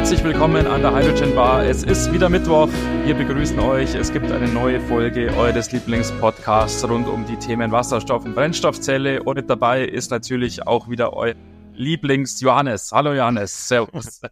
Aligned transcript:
Herzlich 0.00 0.24
willkommen 0.24 0.66
an 0.66 0.80
der 0.80 0.94
Hydrogen 0.94 1.34
Bar. 1.34 1.66
Es 1.66 1.82
ist 1.82 2.10
wieder 2.10 2.30
Mittwoch. 2.30 2.70
Wir 3.04 3.14
begrüßen 3.14 3.58
euch. 3.60 3.94
Es 3.94 4.10
gibt 4.10 4.32
eine 4.32 4.48
neue 4.48 4.80
Folge 4.80 5.30
eures 5.36 5.70
Lieblingspodcasts 5.72 6.88
rund 6.88 7.06
um 7.06 7.26
die 7.26 7.36
Themen 7.36 7.70
Wasserstoff 7.70 8.24
und 8.24 8.34
Brennstoffzelle. 8.34 9.22
Und 9.22 9.34
mit 9.36 9.50
dabei 9.50 9.84
ist 9.84 10.10
natürlich 10.10 10.66
auch 10.66 10.88
wieder 10.88 11.12
euer 11.12 11.34
Lieblings-Johannes. 11.74 12.92
Hallo 12.92 13.12
Johannes. 13.12 13.68
Servus. 13.68 14.22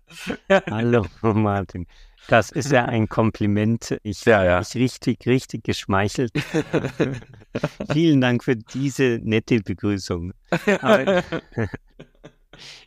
Hallo 0.70 1.05
Martin. 1.20 1.87
Das 2.28 2.50
ist 2.50 2.73
ja 2.73 2.87
ein 2.87 3.11
Kompliment. 3.11 4.00
Ich 4.03 4.25
ja, 4.25 4.43
ja. 4.45 4.61
mich 4.61 4.75
richtig, 4.75 5.27
richtig 5.27 5.65
geschmeichelt. 5.65 6.33
Vielen 7.93 8.23
Dank 8.23 8.43
für 8.43 8.56
diese 8.56 9.21
nette 9.23 9.61
Begrüßung. 9.61 10.33
Aber, 10.81 11.23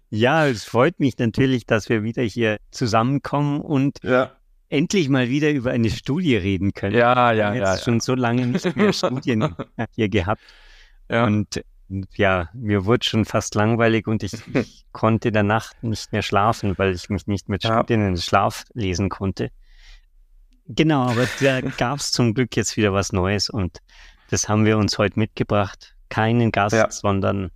ja, 0.10 0.48
es 0.48 0.64
freut 0.64 1.00
mich 1.00 1.18
natürlich, 1.18 1.66
dass 1.66 1.90
wir 1.90 2.04
wieder 2.04 2.24
hier 2.24 2.60
zusammenkommen 2.72 3.62
und 3.62 4.00
ja. 4.04 4.32
endlich 4.70 5.10
mal 5.10 5.30
wieder 5.30 5.52
über 5.52 5.72
eine 5.72 5.90
Studie 5.90 6.36
reden 6.36 6.74
können. 6.74 6.96
Ja, 6.96 7.32
ja, 7.32 7.36
wir 7.36 7.46
haben 7.46 7.56
jetzt 7.56 7.80
ja. 7.80 7.84
schon 7.84 8.00
so 8.00 8.16
lange 8.16 8.48
nicht 8.48 8.76
mehr 8.76 8.94
Studien 8.94 9.56
hier 9.96 10.10
gehabt. 10.10 10.42
Ja. 11.10 11.26
Und 11.26 11.64
ja, 12.16 12.50
mir 12.54 12.86
wurde 12.86 13.06
schon 13.06 13.26
fast 13.26 13.56
langweilig 13.56 14.08
und 14.08 14.24
ich, 14.24 14.34
ich 14.54 14.86
konnte 14.92 15.32
Nacht 15.44 15.84
nicht 15.84 16.12
mehr 16.12 16.22
schlafen, 16.22 16.78
weil 16.78 16.94
ich 16.94 17.10
mich 17.10 17.28
nicht 17.28 17.50
mit 17.50 17.64
Studien 17.64 18.02
in 18.02 18.14
den 18.14 18.22
Schlaf 18.22 18.66
lesen 18.74 19.10
konnte. 19.10 19.52
Genau, 20.68 21.04
aber 21.04 21.28
da 21.42 21.62
gab 21.78 22.00
es 22.00 22.12
zum 22.12 22.34
Glück 22.34 22.56
jetzt 22.56 22.78
wieder 22.78 22.94
was 22.94 23.12
Neues 23.12 23.50
und 23.50 23.80
das 24.30 24.48
haben 24.48 24.66
wir 24.66 24.78
uns 24.78 24.98
heute 24.98 25.20
mitgebracht. 25.20 25.96
Keinen 26.10 26.52
Gast, 26.52 26.76
ja. 26.76 26.90
sondern 26.90 27.52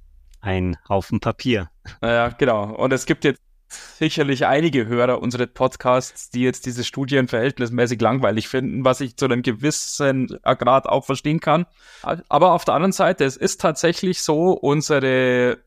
ein 0.45 0.77
Haufen 0.88 1.19
Papier. 1.19 1.69
Ja, 2.01 2.29
genau. 2.29 2.75
Und 2.75 2.93
es 2.93 3.05
gibt 3.05 3.23
jetzt 3.23 3.41
sicherlich 3.97 4.45
einige 4.45 4.85
Hörer 4.85 5.21
unserer 5.21 5.47
Podcasts, 5.47 6.29
die 6.29 6.41
jetzt 6.41 6.65
diese 6.65 6.83
Studien 6.83 7.27
verhältnismäßig 7.27 7.99
langweilig 7.99 8.47
finden, 8.47 8.85
was 8.85 9.01
ich 9.01 9.17
zu 9.17 9.25
einem 9.25 9.41
gewissen 9.41 10.27
Grad 10.43 10.88
auch 10.88 11.03
verstehen 11.03 11.39
kann. 11.39 11.66
Aber 12.29 12.53
auf 12.53 12.63
der 12.63 12.75
anderen 12.75 12.91
Seite, 12.91 13.25
es 13.25 13.38
ist 13.38 13.59
tatsächlich 13.59 14.22
so, 14.22 14.51
unsere 14.51 15.57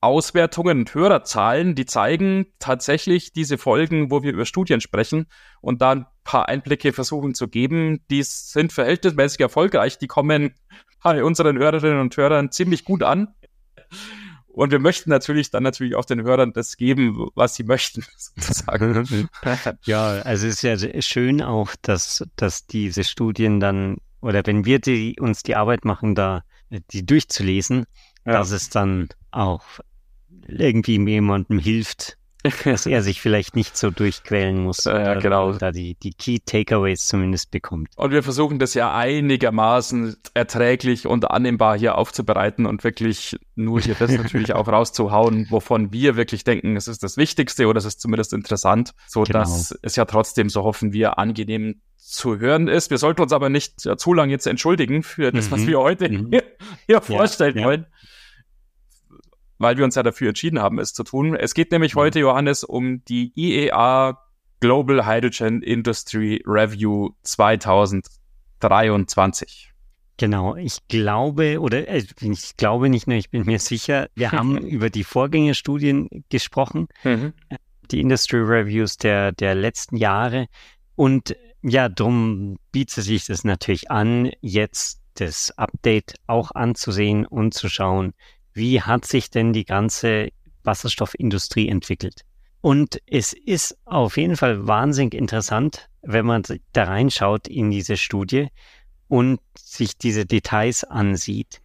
Auswertungen 0.00 0.78
und 0.78 0.94
Hörerzahlen, 0.94 1.74
die 1.74 1.86
zeigen 1.86 2.46
tatsächlich 2.60 3.32
diese 3.32 3.58
Folgen, 3.58 4.12
wo 4.12 4.22
wir 4.22 4.32
über 4.32 4.44
Studien 4.44 4.80
sprechen 4.80 5.26
und 5.60 5.82
da 5.82 5.90
ein 5.90 6.06
paar 6.22 6.48
Einblicke 6.48 6.92
versuchen 6.92 7.34
zu 7.34 7.48
geben, 7.48 8.04
die 8.08 8.22
sind 8.22 8.72
verhältnismäßig 8.72 9.40
erfolgreich, 9.40 9.98
die 9.98 10.06
kommen 10.06 10.54
bei 11.02 11.24
unseren 11.24 11.58
Hörerinnen 11.58 12.00
und 12.00 12.16
Hörern 12.16 12.52
ziemlich 12.52 12.84
gut 12.84 13.02
an. 13.02 13.34
Und 14.48 14.72
wir 14.72 14.80
möchten 14.80 15.10
natürlich 15.10 15.50
dann 15.50 15.62
natürlich 15.62 15.94
auch 15.94 16.04
den 16.04 16.22
Hörern 16.22 16.52
das 16.52 16.76
geben, 16.76 17.28
was 17.34 17.54
sie 17.54 17.64
möchten, 17.64 18.04
sozusagen. 18.16 19.28
ja, 19.84 20.20
also 20.22 20.46
es 20.46 20.62
ist 20.64 20.82
ja 20.82 21.02
schön 21.02 21.42
auch, 21.42 21.74
dass, 21.82 22.24
dass 22.36 22.66
diese 22.66 23.04
Studien 23.04 23.60
dann, 23.60 23.98
oder 24.20 24.42
wenn 24.44 24.64
wir 24.64 24.80
die, 24.80 25.16
uns 25.20 25.42
die 25.42 25.54
Arbeit 25.54 25.84
machen, 25.84 26.14
da 26.14 26.42
die 26.90 27.06
durchzulesen, 27.06 27.86
ja. 28.26 28.32
dass 28.32 28.50
es 28.50 28.68
dann 28.68 29.08
auch 29.30 29.62
irgendwie 30.48 30.98
jemandem 30.98 31.58
hilft, 31.58 32.17
dass 32.42 32.86
er 32.86 33.02
sich 33.02 33.20
vielleicht 33.20 33.56
nicht 33.56 33.76
so 33.76 33.90
durchquälen 33.90 34.62
muss. 34.62 34.84
Ja, 34.84 35.14
genau. 35.14 35.52
Da 35.52 35.72
die, 35.72 35.96
die 35.96 36.12
Key 36.12 36.38
Takeaways 36.44 37.06
zumindest 37.06 37.50
bekommt. 37.50 37.88
Und 37.96 38.10
wir 38.12 38.22
versuchen 38.22 38.58
das 38.58 38.74
ja 38.74 38.94
einigermaßen 38.94 40.16
erträglich 40.34 41.06
und 41.06 41.30
annehmbar 41.30 41.78
hier 41.78 41.98
aufzubereiten 41.98 42.66
und 42.66 42.84
wirklich 42.84 43.36
nur 43.54 43.80
hier 43.80 43.96
das 43.98 44.10
natürlich 44.16 44.52
auch 44.54 44.68
rauszuhauen, 44.68 45.46
wovon 45.50 45.92
wir 45.92 46.16
wirklich 46.16 46.44
denken, 46.44 46.76
es 46.76 46.88
ist 46.88 47.02
das 47.02 47.16
Wichtigste 47.16 47.66
oder 47.66 47.78
es 47.78 47.84
ist 47.84 48.00
zumindest 48.00 48.32
interessant, 48.32 48.92
so 49.06 49.24
genau. 49.24 49.40
dass 49.40 49.76
es 49.82 49.96
ja 49.96 50.04
trotzdem, 50.04 50.48
so 50.48 50.62
hoffen 50.62 50.92
wir, 50.92 51.18
angenehm 51.18 51.80
zu 51.96 52.38
hören 52.38 52.68
ist. 52.68 52.90
Wir 52.90 52.98
sollten 52.98 53.20
uns 53.20 53.32
aber 53.32 53.50
nicht 53.50 53.84
ja, 53.84 53.96
zu 53.96 54.14
lange 54.14 54.32
jetzt 54.32 54.46
entschuldigen 54.46 55.02
für 55.02 55.30
das, 55.30 55.46
mhm. 55.46 55.50
was 55.52 55.66
wir 55.66 55.78
heute 55.78 56.08
mhm. 56.08 56.28
hier, 56.30 56.42
hier 56.86 57.00
vorstellen 57.00 57.58
ja, 57.58 57.64
wollen 57.64 57.86
weil 59.58 59.76
wir 59.76 59.84
uns 59.84 59.96
ja 59.96 60.02
dafür 60.02 60.30
entschieden 60.30 60.60
haben, 60.60 60.78
es 60.78 60.94
zu 60.94 61.04
tun. 61.04 61.36
Es 61.36 61.52
geht 61.54 61.72
nämlich 61.72 61.94
mhm. 61.94 62.00
heute, 62.00 62.20
Johannes, 62.20 62.64
um 62.64 63.04
die 63.04 63.32
IEA 63.34 64.18
Global 64.60 65.06
Hydrogen 65.06 65.62
Industry 65.62 66.42
Review 66.46 67.10
2023. 67.22 69.72
Genau, 70.16 70.56
ich 70.56 70.78
glaube, 70.88 71.60
oder 71.60 71.86
äh, 71.86 72.02
ich 72.20 72.56
glaube 72.56 72.88
nicht 72.88 73.06
nur, 73.06 73.16
ich 73.16 73.30
bin 73.30 73.46
mir 73.46 73.60
sicher, 73.60 74.08
wir 74.16 74.32
haben 74.32 74.58
über 74.66 74.90
die 74.90 75.04
Vorgängerstudien 75.04 76.24
gesprochen, 76.28 76.88
mhm. 77.04 77.34
die 77.92 78.00
Industry 78.00 78.40
Reviews 78.40 78.96
der, 78.96 79.30
der 79.32 79.54
letzten 79.54 79.96
Jahre. 79.96 80.48
Und 80.96 81.36
ja, 81.62 81.88
drum 81.88 82.58
bietet 82.72 83.04
sich 83.04 83.26
das 83.26 83.44
natürlich 83.44 83.92
an, 83.92 84.32
jetzt 84.40 85.00
das 85.14 85.56
Update 85.56 86.14
auch 86.26 86.50
anzusehen 86.52 87.24
und 87.24 87.54
zu 87.54 87.68
schauen, 87.68 88.12
wie 88.58 88.82
hat 88.82 89.06
sich 89.06 89.30
denn 89.30 89.54
die 89.54 89.64
ganze 89.64 90.28
Wasserstoffindustrie 90.64 91.68
entwickelt? 91.68 92.24
Und 92.60 93.00
es 93.06 93.32
ist 93.32 93.78
auf 93.84 94.16
jeden 94.16 94.36
Fall 94.36 94.66
wahnsinnig 94.66 95.14
interessant, 95.14 95.88
wenn 96.02 96.26
man 96.26 96.42
da 96.72 96.84
reinschaut 96.84 97.48
in 97.48 97.70
diese 97.70 97.96
Studie 97.96 98.48
und 99.06 99.40
sich 99.56 99.96
diese 99.96 100.26
Details 100.26 100.84
ansieht. 100.84 101.62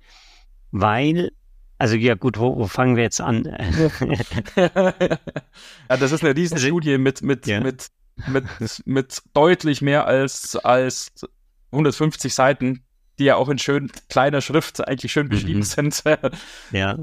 Weil, 0.71 1.31
also 1.77 1.95
ja 1.95 2.15
gut, 2.15 2.39
wo, 2.39 2.57
wo 2.57 2.67
fangen 2.67 2.95
wir 2.95 3.03
jetzt 3.03 3.21
an? 3.21 3.43
ja, 4.55 4.93
das 5.87 6.11
ist 6.11 6.23
eine 6.23 6.35
Riesenstudie 6.35 6.97
mit, 6.97 7.21
mit, 7.21 7.47
ja. 7.47 7.59
mit, 7.59 7.89
mit, 8.27 8.45
mit 8.85 9.21
deutlich 9.33 9.81
mehr 9.81 10.05
als, 10.05 10.55
als 10.55 11.11
150 11.71 12.33
Seiten, 12.33 12.83
die 13.19 13.25
ja 13.25 13.35
auch 13.35 13.49
in 13.49 13.59
schön 13.59 13.91
kleiner 14.09 14.41
Schrift 14.41 14.85
eigentlich 14.87 15.11
schön 15.11 15.29
beschrieben 15.29 15.59
mhm. 15.59 15.63
sind. 15.63 16.03
ja. 16.71 16.97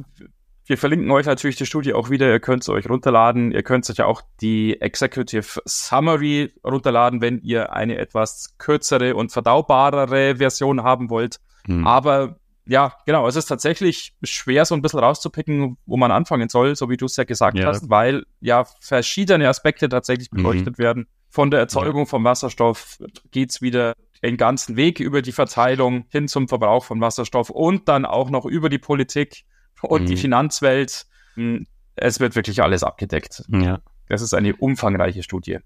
Wir 0.66 0.78
verlinken 0.78 1.10
euch 1.10 1.26
natürlich 1.26 1.56
die 1.56 1.66
Studie 1.66 1.94
auch 1.94 2.10
wieder. 2.10 2.30
Ihr 2.30 2.38
könnt 2.38 2.62
sie 2.62 2.72
euch 2.72 2.88
runterladen. 2.88 3.50
Ihr 3.50 3.64
könnt 3.64 3.90
euch 3.90 3.96
ja 3.96 4.06
auch 4.06 4.22
die 4.40 4.80
Executive 4.80 5.60
Summary 5.64 6.52
runterladen, 6.64 7.20
wenn 7.20 7.40
ihr 7.42 7.72
eine 7.72 7.98
etwas 7.98 8.56
kürzere 8.58 9.16
und 9.16 9.32
verdaubarere 9.32 10.36
Version 10.36 10.84
haben 10.84 11.10
wollt. 11.10 11.40
Mhm. 11.66 11.86
Aber 11.86 12.36
ja, 12.66 12.94
genau, 13.04 13.26
es 13.26 13.34
ist 13.34 13.46
tatsächlich 13.46 14.14
schwer, 14.22 14.64
so 14.64 14.76
ein 14.76 14.82
bisschen 14.82 15.00
rauszupicken, 15.00 15.76
wo 15.86 15.96
man 15.96 16.12
anfangen 16.12 16.48
soll, 16.48 16.76
so 16.76 16.88
wie 16.88 16.96
du 16.96 17.06
es 17.06 17.16
ja 17.16 17.24
gesagt 17.24 17.58
ja. 17.58 17.66
hast, 17.66 17.90
weil 17.90 18.24
ja 18.40 18.64
verschiedene 18.80 19.48
Aspekte 19.48 19.88
tatsächlich 19.88 20.30
beleuchtet 20.30 20.78
mhm. 20.78 20.82
werden. 20.82 21.06
Von 21.30 21.50
der 21.50 21.58
Erzeugung 21.58 22.02
ja. 22.02 22.06
von 22.06 22.22
Wasserstoff 22.22 22.98
geht's 23.32 23.60
wieder 23.60 23.94
den 24.22 24.36
ganzen 24.36 24.76
Weg 24.76 25.00
über 25.00 25.22
die 25.22 25.32
Verteilung 25.32 26.04
hin 26.10 26.28
zum 26.28 26.48
Verbrauch 26.48 26.84
von 26.84 27.00
Wasserstoff 27.00 27.50
und 27.50 27.88
dann 27.88 28.04
auch 28.04 28.30
noch 28.30 28.44
über 28.44 28.68
die 28.68 28.78
Politik 28.78 29.44
und 29.82 30.02
mhm. 30.02 30.06
die 30.06 30.16
Finanzwelt. 30.16 31.06
Hm, 31.34 31.66
es 31.96 32.20
wird 32.20 32.36
wirklich 32.36 32.62
alles 32.62 32.82
abgedeckt. 32.82 33.44
Ja. 33.48 33.80
Das 34.08 34.22
ist 34.22 34.34
eine 34.34 34.56
umfangreiche 34.56 35.22
Studie. 35.22 35.58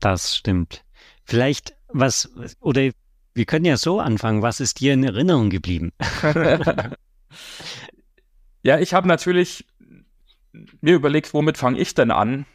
Das 0.00 0.36
stimmt. 0.36 0.84
Vielleicht 1.24 1.76
was, 1.88 2.30
oder 2.60 2.90
wir 3.34 3.44
können 3.44 3.64
ja 3.64 3.76
so 3.76 4.00
anfangen, 4.00 4.42
was 4.42 4.60
ist 4.60 4.80
dir 4.80 4.94
in 4.94 5.04
Erinnerung 5.04 5.50
geblieben? 5.50 5.92
ja, 8.62 8.78
ich 8.78 8.94
habe 8.94 9.08
natürlich 9.08 9.66
mir 10.80 10.94
überlegt, 10.94 11.34
womit 11.34 11.58
fange 11.58 11.78
ich 11.78 11.94
denn 11.94 12.10
an? 12.10 12.46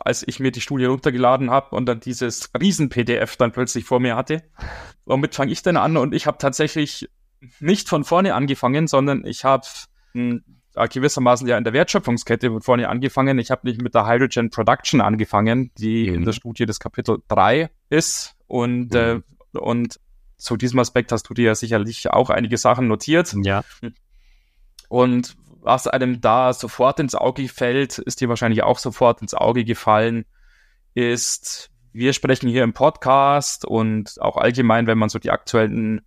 Als 0.00 0.26
ich 0.26 0.40
mir 0.40 0.52
die 0.52 0.60
Studie 0.60 0.84
runtergeladen 0.84 1.50
habe 1.50 1.74
und 1.74 1.86
dann 1.86 2.00
dieses 2.00 2.50
Riesen-PDF 2.58 3.36
dann 3.36 3.52
plötzlich 3.52 3.84
vor 3.84 4.00
mir 4.00 4.16
hatte. 4.16 4.42
Womit 5.04 5.34
fange 5.34 5.52
ich 5.52 5.62
denn 5.62 5.76
an? 5.76 5.96
Und 5.96 6.14
ich 6.14 6.26
habe 6.26 6.38
tatsächlich 6.38 7.08
nicht 7.60 7.88
von 7.88 8.04
vorne 8.04 8.34
angefangen, 8.34 8.86
sondern 8.86 9.24
ich 9.26 9.44
habe 9.44 9.66
hm, 10.12 10.42
gewissermaßen 10.74 11.46
ja 11.46 11.58
in 11.58 11.64
der 11.64 11.72
Wertschöpfungskette 11.72 12.50
von 12.50 12.62
vorne 12.62 12.88
angefangen. 12.88 13.38
Ich 13.38 13.50
habe 13.50 13.66
nicht 13.66 13.80
mit 13.80 13.94
der 13.94 14.06
Hydrogen 14.06 14.50
Production 14.50 15.00
angefangen, 15.00 15.70
die 15.78 16.08
mhm. 16.08 16.16
in 16.16 16.24
der 16.24 16.32
Studie 16.32 16.66
des 16.66 16.80
Kapitel 16.80 17.18
3 17.28 17.70
ist. 17.90 18.34
Und, 18.46 18.92
mhm. 18.92 19.22
äh, 19.54 19.58
und 19.58 20.00
zu 20.36 20.56
diesem 20.56 20.78
Aspekt 20.78 21.12
hast 21.12 21.28
du 21.28 21.34
dir 21.34 21.46
ja 21.46 21.54
sicherlich 21.54 22.10
auch 22.10 22.30
einige 22.30 22.58
Sachen 22.58 22.88
notiert. 22.88 23.34
Ja. 23.42 23.62
Und 24.88 25.36
was 25.64 25.86
einem 25.86 26.20
da 26.20 26.52
sofort 26.52 27.00
ins 27.00 27.14
Auge 27.14 27.48
fällt, 27.48 27.98
ist 27.98 28.20
dir 28.20 28.28
wahrscheinlich 28.28 28.62
auch 28.62 28.78
sofort 28.78 29.22
ins 29.22 29.34
Auge 29.34 29.64
gefallen, 29.64 30.26
ist, 30.92 31.70
wir 31.92 32.12
sprechen 32.12 32.48
hier 32.48 32.62
im 32.62 32.74
Podcast 32.74 33.64
und 33.64 34.20
auch 34.20 34.36
allgemein, 34.36 34.86
wenn 34.86 34.98
man 34.98 35.08
so 35.08 35.18
die 35.18 35.30
aktuellen 35.30 36.02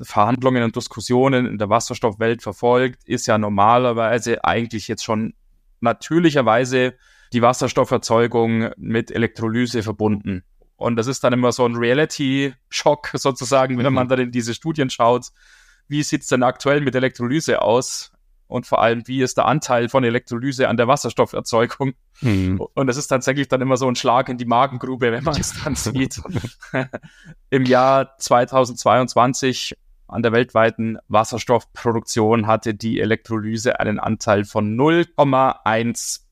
Verhandlungen 0.00 0.62
und 0.62 0.74
Diskussionen 0.74 1.46
in 1.46 1.58
der 1.58 1.68
Wasserstoffwelt 1.68 2.42
verfolgt, 2.42 3.06
ist 3.06 3.26
ja 3.26 3.36
normalerweise 3.36 4.44
eigentlich 4.44 4.88
jetzt 4.88 5.04
schon 5.04 5.34
natürlicherweise 5.80 6.94
die 7.32 7.42
Wasserstofferzeugung 7.42 8.70
mit 8.76 9.10
Elektrolyse 9.10 9.82
verbunden. 9.82 10.44
Und 10.76 10.96
das 10.96 11.08
ist 11.08 11.24
dann 11.24 11.32
immer 11.32 11.52
so 11.52 11.66
ein 11.66 11.76
Reality-Schock 11.76 13.10
sozusagen, 13.14 13.76
wenn 13.78 13.92
man 13.92 14.06
mhm. 14.06 14.10
dann 14.10 14.20
in 14.20 14.32
diese 14.32 14.54
Studien 14.54 14.88
schaut. 14.88 15.26
Wie 15.88 16.02
sieht 16.02 16.22
es 16.22 16.28
denn 16.28 16.42
aktuell 16.42 16.80
mit 16.80 16.94
Elektrolyse 16.94 17.60
aus? 17.60 18.12
Und 18.48 18.66
vor 18.66 18.82
allem, 18.82 19.06
wie 19.06 19.22
ist 19.22 19.36
der 19.36 19.44
Anteil 19.44 19.88
von 19.88 20.02
Elektrolyse 20.02 20.68
an 20.68 20.76
der 20.76 20.88
Wasserstofferzeugung? 20.88 21.92
Mhm. 22.20 22.60
Und 22.74 22.86
das 22.86 22.96
ist 22.96 23.06
tatsächlich 23.06 23.48
dann 23.48 23.60
immer 23.60 23.76
so 23.76 23.86
ein 23.86 23.94
Schlag 23.94 24.28
in 24.28 24.38
die 24.38 24.46
Magengrube, 24.46 25.12
wenn 25.12 25.22
man 25.22 25.38
es 25.38 25.62
dann 25.62 25.76
sieht. 25.76 26.20
Im 27.50 27.64
Jahr 27.64 28.16
2022 28.18 29.76
an 30.08 30.22
der 30.22 30.32
weltweiten 30.32 30.98
Wasserstoffproduktion 31.08 32.46
hatte 32.46 32.74
die 32.74 33.00
Elektrolyse 33.00 33.78
einen 33.78 34.00
Anteil 34.00 34.44
von 34.44 34.74
0,1 34.76 36.22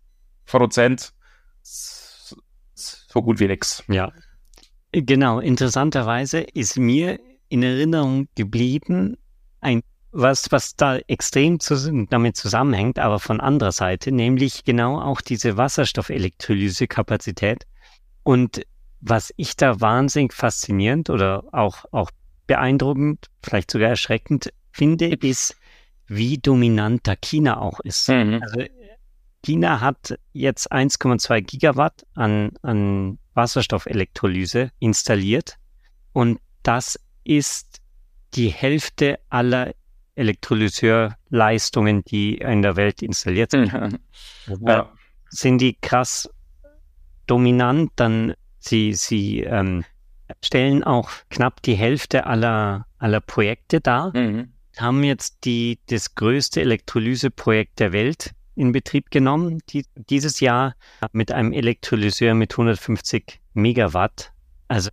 Prozent. 0.46 1.12
So 1.62 3.22
gut 3.22 3.38
wie 3.38 3.46
nix. 3.46 3.84
Ja, 3.88 4.10
Genau, 4.98 5.40
interessanterweise 5.40 6.40
ist 6.40 6.78
mir 6.78 7.20
in 7.50 7.62
Erinnerung 7.62 8.28
geblieben, 8.34 9.18
ein, 9.60 9.82
was, 10.16 10.50
was 10.50 10.74
da 10.76 10.96
extrem 10.96 11.60
zu, 11.60 12.06
damit 12.08 12.36
zusammenhängt, 12.36 12.98
aber 12.98 13.20
von 13.20 13.38
anderer 13.40 13.72
Seite, 13.72 14.12
nämlich 14.12 14.64
genau 14.64 14.98
auch 15.00 15.20
diese 15.20 15.58
Wasserstoffelektrolysekapazität. 15.58 17.66
Und 18.22 18.62
was 19.00 19.34
ich 19.36 19.56
da 19.56 19.80
wahnsinnig 19.80 20.32
faszinierend 20.32 21.10
oder 21.10 21.44
auch, 21.52 21.84
auch 21.92 22.10
beeindruckend, 22.46 23.26
vielleicht 23.42 23.70
sogar 23.70 23.90
erschreckend 23.90 24.50
finde, 24.72 25.14
ist, 25.14 25.54
wie 26.06 26.38
dominant 26.38 27.06
da 27.06 27.14
China 27.16 27.60
auch 27.60 27.80
ist. 27.80 28.08
Mhm. 28.08 28.40
Also 28.42 28.62
China 29.44 29.80
hat 29.80 30.18
jetzt 30.32 30.72
1,2 30.72 31.42
Gigawatt 31.42 32.06
an, 32.14 32.52
an 32.62 33.18
Wasserstoffelektrolyse 33.34 34.70
installiert 34.78 35.58
und 36.12 36.40
das 36.62 36.98
ist 37.22 37.82
die 38.34 38.48
Hälfte 38.48 39.18
aller 39.28 39.74
Elektrolyseurleistungen, 40.16 42.02
die 42.04 42.38
in 42.38 42.62
der 42.62 42.76
Welt 42.76 43.02
installiert 43.02 43.52
sind. 43.52 43.72
Ja. 44.60 44.92
Sind 45.28 45.58
die 45.58 45.76
krass 45.80 46.28
dominant, 47.26 47.92
dann 47.96 48.34
sie, 48.58 48.94
sie 48.94 49.40
ähm, 49.40 49.84
stellen 50.44 50.84
auch 50.84 51.10
knapp 51.30 51.62
die 51.62 51.74
Hälfte 51.74 52.26
aller, 52.26 52.86
aller 52.98 53.20
Projekte 53.20 53.80
dar, 53.80 54.16
mhm. 54.16 54.52
haben 54.76 55.04
jetzt 55.04 55.44
die, 55.44 55.78
das 55.88 56.14
größte 56.14 56.60
Elektrolyseprojekt 56.60 57.78
der 57.78 57.92
Welt 57.92 58.32
in 58.54 58.72
Betrieb 58.72 59.10
genommen, 59.10 59.60
die, 59.68 59.84
dieses 59.94 60.40
Jahr 60.40 60.74
mit 61.12 61.30
einem 61.30 61.52
Elektrolyseur 61.52 62.34
mit 62.34 62.52
150 62.52 63.40
Megawatt. 63.52 64.32
Also 64.68 64.90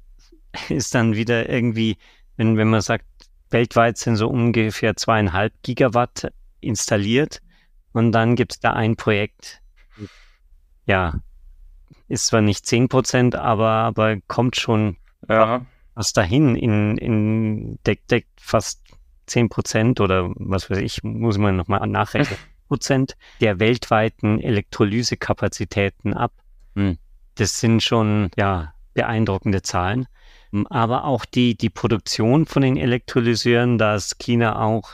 ist 0.69 0.93
dann 0.93 1.15
wieder 1.15 1.49
irgendwie, 1.49 1.97
wenn, 2.35 2.57
wenn 2.57 2.67
man 2.67 2.81
sagt, 2.81 3.05
weltweit 3.53 3.97
sind 3.97 4.15
so 4.15 4.27
ungefähr 4.27 4.95
zweieinhalb 4.95 5.53
Gigawatt 5.61 6.31
installiert 6.59 7.41
und 7.93 8.11
dann 8.11 8.35
gibt 8.35 8.53
es 8.53 8.59
da 8.59 8.73
ein 8.73 8.95
Projekt, 8.95 9.61
ja, 10.85 11.15
ist 12.07 12.27
zwar 12.27 12.41
nicht 12.41 12.65
zehn 12.65 12.89
Prozent, 12.89 13.35
aber, 13.35 13.69
aber 13.69 14.17
kommt 14.27 14.55
schon 14.55 14.97
ja. 15.29 15.65
was 15.95 16.13
dahin 16.13 16.55
in, 16.55 16.97
in 16.97 17.79
deckt, 17.85 18.11
deckt 18.11 18.41
fast 18.41 18.81
zehn 19.25 19.49
Prozent 19.49 20.01
oder 20.01 20.31
was 20.35 20.69
weiß 20.69 20.79
ich, 20.79 21.03
muss 21.03 21.37
man 21.37 21.55
nochmal 21.55 21.85
nachrechnen. 21.87 22.37
Prozent 22.67 23.15
der 23.39 23.59
weltweiten 23.59 24.39
Elektrolysekapazitäten 24.39 26.13
ab. 26.13 26.33
Hm. 26.75 26.97
Das 27.35 27.59
sind 27.59 27.83
schon, 27.83 28.31
ja, 28.35 28.73
beeindruckende 28.93 29.61
Zahlen. 29.61 30.07
Hm, 30.53 30.67
aber 30.67 31.03
auch 31.05 31.25
die, 31.25 31.57
die 31.57 31.69
Produktion 31.69 32.45
von 32.45 32.61
den 32.61 32.77
Elektrolyseuren, 32.77 33.77
da 33.77 33.95
ist 33.95 34.19
China 34.19 34.61
auch 34.63 34.91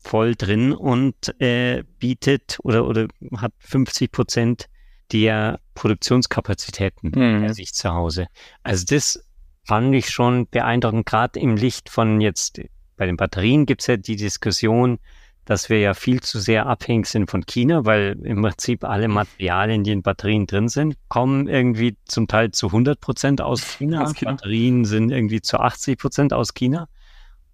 voll 0.00 0.34
drin 0.34 0.72
und 0.72 1.38
äh, 1.40 1.82
bietet 1.98 2.58
oder, 2.62 2.86
oder 2.86 3.08
hat 3.36 3.52
50 3.58 4.10
Prozent 4.10 4.68
der 5.12 5.60
Produktionskapazitäten 5.74 7.12
mhm. 7.14 7.42
bei 7.42 7.52
sich 7.52 7.74
zu 7.74 7.92
Hause. 7.92 8.28
Also 8.62 8.84
das 8.88 9.22
fand 9.64 9.94
ich 9.94 10.08
schon 10.08 10.48
beeindruckend, 10.48 11.06
gerade 11.06 11.40
im 11.40 11.56
Licht 11.56 11.88
von 11.88 12.20
jetzt, 12.20 12.60
bei 12.96 13.06
den 13.06 13.16
Batterien 13.16 13.66
gibt 13.66 13.80
es 13.82 13.88
ja 13.88 13.96
die 13.96 14.16
Diskussion, 14.16 14.98
dass 15.44 15.68
wir 15.68 15.80
ja 15.80 15.94
viel 15.94 16.20
zu 16.20 16.40
sehr 16.40 16.66
abhängig 16.66 17.06
sind 17.06 17.30
von 17.30 17.44
China, 17.46 17.84
weil 17.84 18.18
im 18.22 18.42
Prinzip 18.42 18.84
alle 18.84 19.08
Materialien, 19.08 19.84
die 19.84 19.92
in 19.92 20.02
Batterien 20.02 20.46
drin 20.46 20.68
sind, 20.68 20.96
kommen 21.08 21.48
irgendwie 21.48 21.96
zum 22.06 22.28
Teil 22.28 22.50
zu 22.50 22.66
100 22.68 23.00
Prozent 23.00 23.40
aus 23.40 23.62
China. 23.78 24.12
China. 24.12 24.32
Batterien 24.32 24.84
sind 24.84 25.10
irgendwie 25.10 25.40
zu 25.40 25.58
80 25.58 25.98
Prozent 25.98 26.32
aus 26.32 26.54
China. 26.54 26.88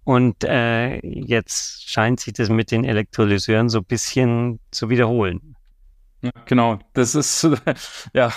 Und 0.03 0.43
äh, 0.43 0.97
jetzt 1.05 1.89
scheint 1.89 2.19
sich 2.19 2.33
das 2.33 2.49
mit 2.49 2.71
den 2.71 2.83
Elektrolyseuren 2.83 3.69
so 3.69 3.79
ein 3.79 3.85
bisschen 3.85 4.59
zu 4.71 4.89
wiederholen. 4.89 5.50
Ja, 6.21 6.31
genau, 6.45 6.79
das 6.93 7.15
ist 7.15 7.47
ja 8.13 8.31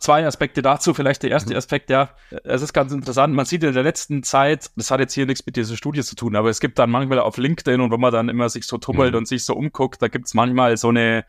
zwei 0.00 0.26
Aspekte 0.26 0.60
dazu. 0.60 0.92
Vielleicht 0.92 1.22
der 1.22 1.30
erste 1.30 1.50
mhm. 1.50 1.58
Aspekt, 1.58 1.88
ja, 1.88 2.10
es 2.44 2.62
ist 2.62 2.72
ganz 2.72 2.92
interessant. 2.92 3.34
Man 3.34 3.46
sieht 3.46 3.62
in 3.62 3.74
der 3.74 3.82
letzten 3.82 4.22
Zeit, 4.22 4.70
das 4.76 4.90
hat 4.90 5.00
jetzt 5.00 5.14
hier 5.14 5.26
nichts 5.26 5.46
mit 5.46 5.56
dieser 5.56 5.76
Studie 5.76 6.02
zu 6.02 6.16
tun, 6.16 6.34
aber 6.34 6.50
es 6.50 6.60
gibt 6.60 6.78
dann 6.78 6.90
manchmal 6.90 7.20
auf 7.20 7.36
LinkedIn 7.36 7.80
und 7.80 7.92
wenn 7.92 8.00
man 8.00 8.12
dann 8.12 8.28
immer 8.28 8.48
sich 8.48 8.66
so 8.66 8.78
tummelt 8.78 9.12
mhm. 9.12 9.18
und 9.18 9.28
sich 9.28 9.44
so 9.44 9.54
umguckt, 9.54 10.02
da 10.02 10.08
gibt 10.08 10.26
es 10.26 10.34
manchmal 10.34 10.76
so 10.76 10.88
eine, 10.88 11.24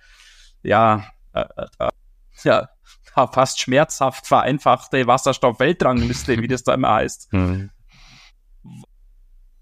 ja, 0.63 1.05
äh, 1.33 1.45
äh, 1.77 1.89
ja, 2.43 2.69
fast 3.13 3.59
schmerzhaft 3.59 4.25
vereinfachte 4.25 5.05
Wasserstoff-Weltrangliste, 5.05 6.41
wie 6.41 6.47
das 6.47 6.63
da 6.63 6.73
immer 6.73 6.93
heißt. 6.93 7.33
Mhm 7.33 7.69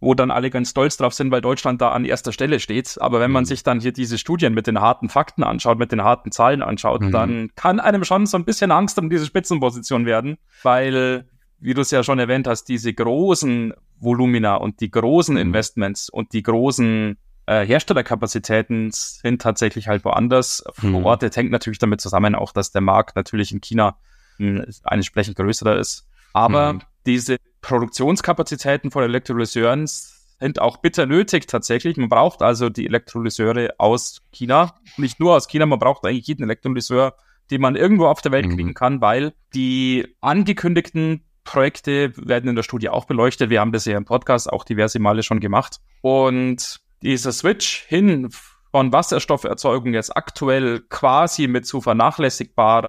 wo 0.07 0.13
dann 0.13 0.31
alle 0.31 0.49
ganz 0.49 0.69
stolz 0.69 0.95
drauf 0.95 1.13
sind, 1.13 1.31
weil 1.31 1.41
Deutschland 1.41 1.81
da 1.81 1.91
an 1.91 2.05
erster 2.05 2.31
Stelle 2.31 2.61
steht. 2.61 2.95
Aber 3.01 3.19
wenn 3.19 3.29
man 3.29 3.43
mhm. 3.43 3.47
sich 3.47 3.63
dann 3.63 3.81
hier 3.81 3.91
diese 3.91 4.17
Studien 4.17 4.53
mit 4.53 4.65
den 4.65 4.79
harten 4.79 5.09
Fakten 5.09 5.43
anschaut, 5.43 5.77
mit 5.77 5.91
den 5.91 6.01
harten 6.01 6.31
Zahlen 6.31 6.61
anschaut, 6.61 7.01
mhm. 7.01 7.11
dann 7.11 7.49
kann 7.55 7.81
einem 7.81 8.05
schon 8.05 8.25
so 8.25 8.37
ein 8.37 8.45
bisschen 8.45 8.71
Angst 8.71 8.97
um 8.99 9.09
diese 9.09 9.25
Spitzenposition 9.25 10.05
werden, 10.05 10.37
weil, 10.63 11.27
wie 11.59 11.73
du 11.73 11.81
es 11.81 11.91
ja 11.91 12.03
schon 12.03 12.19
erwähnt 12.19 12.47
hast, 12.47 12.69
diese 12.69 12.93
großen 12.93 13.73
Volumina 13.99 14.55
und 14.55 14.79
die 14.79 14.89
großen 14.89 15.35
mhm. 15.35 15.41
Investments 15.41 16.07
und 16.09 16.31
die 16.31 16.41
großen 16.41 17.17
äh, 17.47 17.65
Herstellerkapazitäten 17.65 18.91
sind 18.93 19.41
tatsächlich 19.41 19.89
halt 19.89 20.05
woanders 20.05 20.63
mhm. 20.81 20.91
verortet. 20.91 21.35
Hängt 21.35 21.51
natürlich 21.51 21.79
damit 21.79 21.99
zusammen 21.99 22.33
auch, 22.33 22.53
dass 22.53 22.71
der 22.71 22.79
Markt 22.79 23.17
natürlich 23.17 23.51
in 23.51 23.59
China 23.59 23.97
mh, 24.37 24.61
hm, 24.61 24.73
entsprechend 24.85 25.35
größer 25.35 25.77
ist. 25.77 26.07
Aber 26.31 26.73
mhm. 26.73 26.81
diese 27.05 27.35
Produktionskapazitäten 27.67 28.91
von 28.91 29.03
Elektrolyseuren 29.03 29.87
sind 29.87 30.61
auch 30.61 30.77
bitter 30.77 31.05
nötig 31.05 31.47
tatsächlich. 31.47 31.97
Man 31.97 32.07
braucht 32.07 32.41
also 32.41 32.69
die 32.69 32.85
Elektrolyseure 32.85 33.71
aus 33.77 34.21
China. 34.31 34.73
Nicht 34.95 35.19
nur 35.19 35.35
aus 35.35 35.49
China, 35.49 35.65
man 35.65 35.77
braucht 35.77 36.05
eigentlich 36.05 36.27
jeden 36.27 36.43
Elektrolyseur, 36.43 37.15
den 37.51 37.59
man 37.59 37.75
irgendwo 37.75 38.05
auf 38.05 38.21
der 38.21 38.31
Welt 38.31 38.45
mhm. 38.45 38.55
kriegen 38.55 38.73
kann, 38.73 39.01
weil 39.01 39.33
die 39.53 40.15
angekündigten 40.21 41.25
Projekte 41.43 42.13
werden 42.15 42.49
in 42.49 42.55
der 42.55 42.63
Studie 42.63 42.87
auch 42.87 43.03
beleuchtet. 43.03 43.49
Wir 43.49 43.59
haben 43.59 43.73
das 43.73 43.83
ja 43.83 43.97
im 43.97 44.05
Podcast 44.05 44.49
auch 44.49 44.63
diverse 44.63 44.99
Male 44.99 45.21
schon 45.21 45.41
gemacht. 45.41 45.81
Und 45.99 46.79
dieser 47.01 47.33
Switch 47.33 47.83
hin 47.89 48.29
von 48.71 48.93
Wasserstofferzeugung 48.93 49.93
jetzt 49.93 50.15
aktuell 50.15 50.85
quasi 50.87 51.47
mit 51.47 51.65
zu 51.65 51.81
vernachlässigbarer 51.81 52.87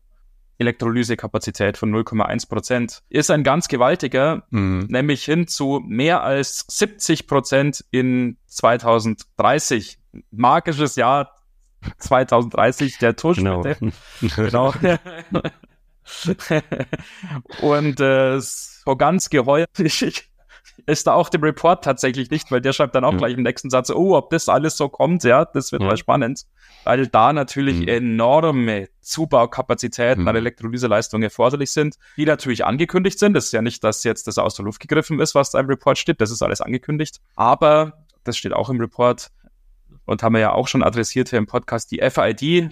Elektrolysekapazität 0.59 1.77
von 1.77 1.95
0,1 1.95 2.49
Prozent 2.49 3.03
ist 3.09 3.31
ein 3.31 3.45
ganz 3.45 3.69
gewaltiger, 3.69 4.45
mhm. 4.51 4.87
nämlich 4.89 5.25
hin 5.25 5.47
zu 5.47 5.81
mehr 5.87 6.23
als 6.23 6.65
70 6.69 7.27
Prozent 7.27 7.85
in 7.91 8.39
2030. 8.47 9.99
Magisches 10.31 10.97
Jahr 10.97 11.35
2030 11.99 12.99
der 12.99 13.17
Tusch. 13.17 13.39
Genau. 13.39 13.63
genau. 14.37 14.75
und 17.63 18.01
äh, 18.01 18.41
so 18.41 18.97
ganz 18.97 19.31
geheuer 19.31 19.67
ist 20.87 21.07
da 21.07 21.15
auch 21.15 21.29
dem 21.29 21.43
Report 21.43 21.85
tatsächlich 21.85 22.31
nicht, 22.31 22.51
weil 22.51 22.61
der 22.61 22.73
schreibt 22.73 22.95
dann 22.95 23.05
auch 23.05 23.13
ja. 23.13 23.19
gleich 23.19 23.35
im 23.35 23.43
nächsten 23.43 23.71
Satz, 23.71 23.91
oh, 23.91 24.17
ob 24.17 24.31
das 24.31 24.49
alles 24.49 24.77
so 24.77 24.89
kommt, 24.89 25.25
ja, 25.25 25.45
das 25.45 25.73
wird 25.73 25.83
ja. 25.83 25.89
mal 25.89 25.97
spannend, 25.97 26.47
weil 26.85 27.07
da 27.07 27.33
natürlich 27.33 27.81
mhm. 27.81 27.89
enorme 27.89 28.89
Zubaukapazitäten 29.01 30.23
mhm. 30.23 30.29
an 30.29 30.37
Elektrolyseleistung 30.37 31.23
erforderlich 31.23 31.71
sind, 31.71 31.97
die 32.17 32.25
natürlich 32.25 32.65
angekündigt 32.65 33.19
sind. 33.19 33.35
Das 33.35 33.47
ist 33.47 33.53
ja 33.53 33.63
nicht, 33.63 33.83
dass 33.85 34.05
jetzt 34.05 34.27
das 34.27 34.39
aus 34.39 34.55
der 34.55 34.65
Luft 34.65 34.81
gegriffen 34.81 35.21
ist, 35.21 35.35
was 35.35 35.51
da 35.51 35.61
im 35.61 35.67
Report 35.67 35.99
steht, 35.99 36.21
das 36.21 36.31
ist 36.31 36.43
alles 36.43 36.61
angekündigt, 36.61 37.21
aber 37.35 38.05
das 38.25 38.37
steht 38.37 38.53
auch 38.53 38.71
im 38.71 38.81
Report 38.81 39.31
und 40.05 40.23
haben 40.23 40.35
wir 40.35 40.41
ja 40.41 40.53
auch 40.53 40.69
schon 40.69 40.83
adressiert 40.83 41.31
hier 41.31 41.39
im 41.39 41.47
Podcast, 41.47 41.91
die 41.91 42.01
FID, 42.01 42.71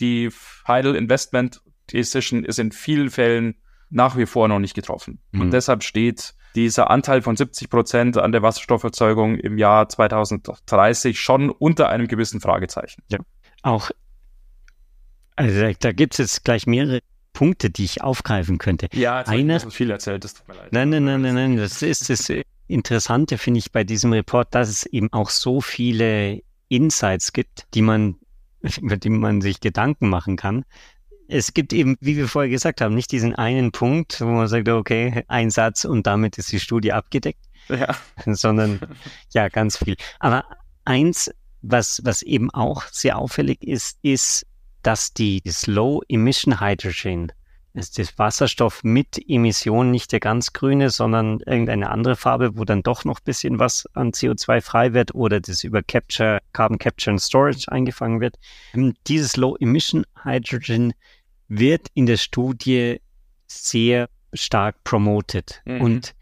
die 0.00 0.30
Final 0.30 0.96
Investment 0.96 1.60
Decision 1.92 2.44
ist 2.44 2.58
in 2.58 2.72
vielen 2.72 3.10
Fällen 3.10 3.56
nach 3.90 4.16
wie 4.16 4.26
vor 4.26 4.48
noch 4.48 4.58
nicht 4.58 4.74
getroffen. 4.74 5.20
Mhm. 5.32 5.40
Und 5.42 5.50
deshalb 5.52 5.84
steht 5.84 6.34
dieser 6.54 6.90
Anteil 6.90 7.22
von 7.22 7.36
70 7.36 7.70
Prozent 7.70 8.18
an 8.18 8.32
der 8.32 8.42
Wasserstofferzeugung 8.42 9.36
im 9.36 9.58
Jahr 9.58 9.88
2030 9.88 11.20
schon 11.20 11.50
unter 11.50 11.88
einem 11.88 12.08
gewissen 12.08 12.40
Fragezeichen. 12.40 13.02
Ja. 13.08 13.18
Auch, 13.62 13.90
also 15.36 15.72
da 15.80 15.92
gibt 15.92 16.14
es 16.14 16.18
jetzt 16.18 16.44
gleich 16.44 16.66
mehrere 16.66 17.00
Punkte, 17.32 17.70
die 17.70 17.84
ich 17.84 18.02
aufgreifen 18.02 18.58
könnte. 18.58 18.88
Ja, 18.92 19.20
jetzt 19.20 19.28
Einer, 19.28 19.60
so 19.60 19.70
viel 19.70 19.90
erzählt, 19.90 20.24
das 20.24 20.34
tut 20.34 20.48
mir 20.48 20.54
leid. 20.54 20.72
Nein, 20.72 20.90
nein, 20.90 21.04
nein, 21.04 21.22
nein, 21.22 21.34
nein, 21.34 21.56
das 21.56 21.82
ist 21.82 22.10
das 22.10 22.30
Interessante, 22.68 23.38
finde 23.38 23.58
ich, 23.58 23.72
bei 23.72 23.84
diesem 23.84 24.12
Report, 24.12 24.54
dass 24.54 24.68
es 24.68 24.86
eben 24.86 25.12
auch 25.12 25.30
so 25.30 25.60
viele 25.60 26.42
Insights 26.68 27.32
gibt, 27.32 27.66
die 27.74 27.82
man, 27.82 28.16
über 28.80 28.96
die 28.96 29.10
man 29.10 29.40
sich 29.40 29.60
Gedanken 29.60 30.08
machen 30.08 30.36
kann 30.36 30.64
es 31.32 31.54
gibt 31.54 31.72
eben, 31.72 31.96
wie 32.00 32.16
wir 32.16 32.28
vorher 32.28 32.50
gesagt 32.50 32.80
haben, 32.80 32.94
nicht 32.94 33.10
diesen 33.10 33.34
einen 33.34 33.72
Punkt, 33.72 34.20
wo 34.20 34.26
man 34.26 34.48
sagt, 34.48 34.68
okay, 34.68 35.24
ein 35.28 35.50
Satz 35.50 35.84
und 35.84 36.06
damit 36.06 36.36
ist 36.38 36.52
die 36.52 36.60
Studie 36.60 36.92
abgedeckt, 36.92 37.40
ja. 37.68 37.96
sondern 38.26 38.80
ja, 39.32 39.48
ganz 39.48 39.78
viel. 39.78 39.96
Aber 40.20 40.44
eins, 40.84 41.30
was, 41.62 42.02
was 42.04 42.22
eben 42.22 42.50
auch 42.50 42.84
sehr 42.90 43.18
auffällig 43.18 43.62
ist, 43.62 43.98
ist, 44.02 44.46
dass 44.82 45.14
die 45.14 45.40
das 45.42 45.66
Low 45.66 46.02
Emission 46.08 46.60
Hydrogen, 46.60 47.32
ist 47.74 47.98
das 47.98 48.18
Wasserstoff 48.18 48.84
mit 48.84 49.18
Emission, 49.28 49.90
nicht 49.90 50.12
der 50.12 50.20
ganz 50.20 50.52
grüne, 50.52 50.90
sondern 50.90 51.40
irgendeine 51.40 51.90
andere 51.90 52.16
Farbe, 52.16 52.58
wo 52.58 52.64
dann 52.64 52.82
doch 52.82 53.06
noch 53.06 53.20
ein 53.20 53.24
bisschen 53.24 53.58
was 53.58 53.86
an 53.94 54.10
CO2 54.12 54.60
frei 54.60 54.92
wird 54.92 55.14
oder 55.14 55.40
das 55.40 55.64
über 55.64 55.82
Capture, 55.82 56.40
Carbon 56.52 56.78
Capture 56.78 57.12
and 57.12 57.22
Storage 57.22 57.72
eingefangen 57.72 58.20
wird. 58.20 58.38
Dieses 59.06 59.38
Low 59.38 59.56
Emission 59.58 60.04
Hydrogen 60.22 60.92
wird 61.58 61.88
in 61.94 62.06
der 62.06 62.16
Studie 62.16 63.00
sehr 63.46 64.08
stark 64.32 64.82
promoted. 64.84 65.60
Mhm. 65.66 65.80
Und 65.80 66.14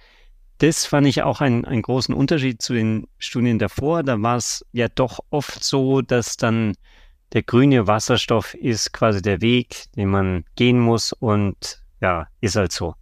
das 0.58 0.84
fand 0.84 1.06
ich 1.06 1.22
auch 1.22 1.40
einen, 1.40 1.64
einen 1.64 1.82
großen 1.82 2.14
Unterschied 2.14 2.60
zu 2.60 2.74
den 2.74 3.06
Studien 3.18 3.58
davor. 3.58 4.02
Da 4.02 4.20
war 4.20 4.36
es 4.36 4.64
ja 4.72 4.88
doch 4.88 5.20
oft 5.30 5.62
so, 5.62 6.02
dass 6.02 6.36
dann 6.36 6.74
der 7.32 7.42
grüne 7.44 7.86
Wasserstoff 7.86 8.54
ist 8.54 8.92
quasi 8.92 9.22
der 9.22 9.40
Weg, 9.40 9.84
den 9.96 10.08
man 10.08 10.44
gehen 10.56 10.80
muss 10.80 11.12
und 11.12 11.80
ja, 12.00 12.26
ist 12.40 12.56
halt 12.56 12.72
so. 12.72 12.94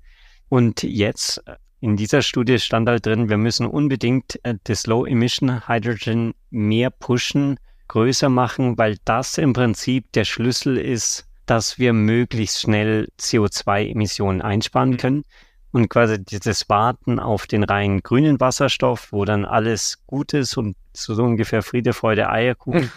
Und 0.51 0.83
jetzt 0.83 1.43
äh, 1.47 1.57
in 1.81 1.97
dieser 1.97 2.23
Studie 2.23 2.59
stand 2.59 2.89
halt 2.89 3.07
drin, 3.07 3.31
wir 3.31 3.39
müssen 3.39 3.67
unbedingt 3.67 4.39
äh, 4.45 4.57
das 4.65 4.87
Low 4.87 5.07
Emission 5.07 5.67
Hydrogen 5.67 6.35
mehr 6.51 6.91
pushen, 6.91 7.59
größer 7.89 8.29
machen, 8.29 8.77
weil 8.77 8.99
das 9.07 9.39
im 9.39 9.55
Prinzip 9.55 10.13
der 10.13 10.25
Schlüssel 10.25 10.77
ist 10.77 11.28
dass 11.51 11.79
wir 11.79 11.93
möglichst 11.93 12.61
schnell 12.61 13.09
CO2-Emissionen 13.19 14.43
einsparen 14.43 14.91
mhm. 14.91 14.97
können. 14.99 15.25
Und 15.71 15.89
quasi 15.91 16.23
dieses 16.23 16.69
Warten 16.69 17.21
auf 17.21 17.47
den 17.47 17.63
rein 17.63 18.01
grünen 18.03 18.41
Wasserstoff, 18.41 19.13
wo 19.13 19.25
dann 19.25 19.45
alles 19.45 19.99
gut 20.07 20.33
ist 20.33 20.57
und 20.57 20.77
so 20.95 21.13
ungefähr 21.23 21.63
Friede, 21.63 21.93
Freude, 21.93 22.31
Eierkuchen, 22.31 22.83
mhm. 22.83 22.91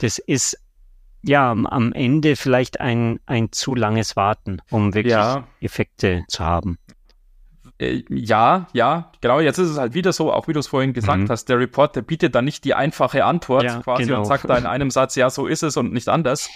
das 0.00 0.18
ist 0.18 0.58
ja 1.22 1.50
am 1.50 1.92
Ende 1.92 2.36
vielleicht 2.36 2.80
ein, 2.80 3.18
ein 3.26 3.50
zu 3.50 3.74
langes 3.74 4.14
Warten, 4.14 4.60
um 4.70 4.94
wirklich 4.94 5.12
ja. 5.12 5.48
Effekte 5.60 6.24
zu 6.28 6.44
haben. 6.44 6.78
Äh, 7.78 8.04
ja, 8.08 8.68
ja, 8.72 9.10
genau. 9.20 9.40
Jetzt 9.40 9.58
ist 9.58 9.70
es 9.70 9.78
halt 9.78 9.94
wieder 9.94 10.12
so, 10.12 10.32
auch 10.32 10.46
wie 10.46 10.52
du 10.52 10.60
es 10.60 10.68
vorhin 10.68 10.92
gesagt 10.92 11.22
mhm. 11.22 11.28
hast, 11.28 11.46
der 11.48 11.58
Report, 11.58 11.96
der 11.96 12.02
bietet 12.02 12.36
dann 12.36 12.44
nicht 12.44 12.64
die 12.64 12.74
einfache 12.74 13.24
Antwort 13.24 13.64
ja, 13.64 13.80
quasi 13.80 14.04
genau. 14.04 14.20
und 14.20 14.26
sagt 14.26 14.48
da 14.48 14.56
in 14.56 14.66
einem 14.66 14.90
Satz, 14.90 15.16
ja, 15.16 15.30
so 15.30 15.46
ist 15.46 15.62
es 15.62 15.76
und 15.76 15.92
nicht 15.92 16.08
anders 16.08 16.48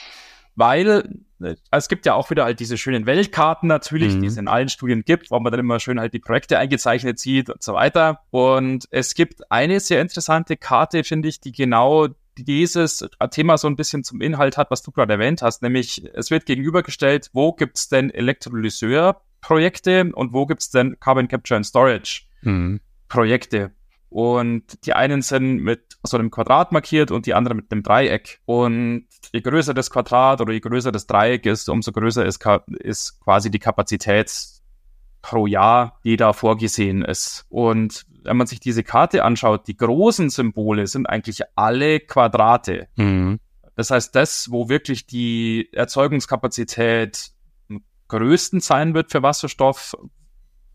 weil 0.59 1.09
äh, 1.40 1.57
es 1.71 1.88
gibt 1.88 2.07
ja 2.07 2.14
auch 2.14 2.30
wieder 2.30 2.45
halt 2.45 2.61
diese 2.61 2.76
schönen 2.76 3.07
Weltkarten 3.07 3.68
natürlich, 3.68 4.14
mhm. 4.14 4.23
die 4.23 4.26
es 4.28 4.37
in 4.37 4.49
allen 4.49 4.68
Studien 4.68 5.04
gibt, 5.04 5.30
wo 5.30 5.38
man 5.40 5.50
dann 5.50 5.61
immer 5.61 5.80
schön 5.80 6.00
halt 6.00 6.14
die 6.14 6.18
Projekte 6.18 6.59
eingezeichnet 6.59 7.18
sieht 7.18 7.50
und 7.50 7.62
so 7.62 7.75
weiter. 7.75 8.21
Und 8.30 8.87
es 8.90 9.14
gibt 9.14 9.50
eine 9.50 9.80
sehr 9.80 10.00
interessante 10.00 10.57
Karte, 10.57 11.04
finde 11.04 11.28
ich, 11.28 11.40
die 11.40 11.52
genau 11.52 12.09
dieses 12.37 13.09
Thema 13.30 13.59
so 13.59 13.68
ein 13.68 13.76
bisschen 13.76 14.04
zum 14.04 14.21
Inhalt 14.21 14.57
hat, 14.57 14.71
was 14.71 14.83
du 14.83 14.92
gerade 14.92 15.14
erwähnt 15.14 15.42
hast, 15.42 15.62
nämlich 15.62 16.04
es 16.14 16.30
wird 16.30 16.47
gegenübergestellt, 16.47 17.30
wo 17.33 17.52
gibt 17.52 17.76
es 17.76 17.88
denn 17.88 18.11
Elektrolyseur-Projekte 18.11 20.11
und 20.14 20.33
wo 20.33 20.47
gibt 20.47 20.62
es 20.62 20.71
denn 20.71 20.99
Carbon 21.00 21.28
Capture 21.28 21.57
and 21.57 21.66
Storage 21.66 22.23
mhm. 22.42 22.80
Und 24.10 24.86
die 24.86 24.94
einen 24.94 25.22
sind 25.22 25.58
mit 25.58 25.98
so 26.02 26.16
einem 26.16 26.30
Quadrat 26.30 26.72
markiert 26.72 27.10
und 27.10 27.26
die 27.26 27.34
anderen 27.34 27.56
mit 27.56 27.70
einem 27.70 27.82
Dreieck. 27.82 28.40
Und 28.46 29.06
je 29.32 29.40
größer 29.40 29.74
das 29.74 29.90
Quadrat 29.90 30.40
oder 30.40 30.52
je 30.52 30.60
größer 30.60 30.92
das 30.92 31.06
Dreieck 31.06 31.44
ist, 31.46 31.68
umso 31.68 31.92
größer 31.92 32.24
ist, 32.24 32.42
ist 32.78 33.20
quasi 33.20 33.50
die 33.50 33.58
Kapazität 33.58 34.32
pro 35.20 35.46
Jahr, 35.46 36.00
die 36.04 36.16
da 36.16 36.32
vorgesehen 36.32 37.02
ist. 37.02 37.44
Und 37.48 38.06
wenn 38.22 38.36
man 38.36 38.46
sich 38.46 38.60
diese 38.60 38.82
Karte 38.82 39.24
anschaut, 39.24 39.66
die 39.66 39.76
großen 39.76 40.30
Symbole 40.30 40.86
sind 40.86 41.06
eigentlich 41.06 41.42
alle 41.56 42.00
Quadrate. 42.00 42.88
Mhm. 42.96 43.40
Das 43.74 43.90
heißt, 43.90 44.14
das, 44.14 44.50
wo 44.50 44.68
wirklich 44.68 45.06
die 45.06 45.68
Erzeugungskapazität 45.72 47.30
am 47.68 47.82
größten 48.08 48.60
sein 48.60 48.94
wird 48.94 49.10
für 49.10 49.22
Wasserstoff, 49.22 49.94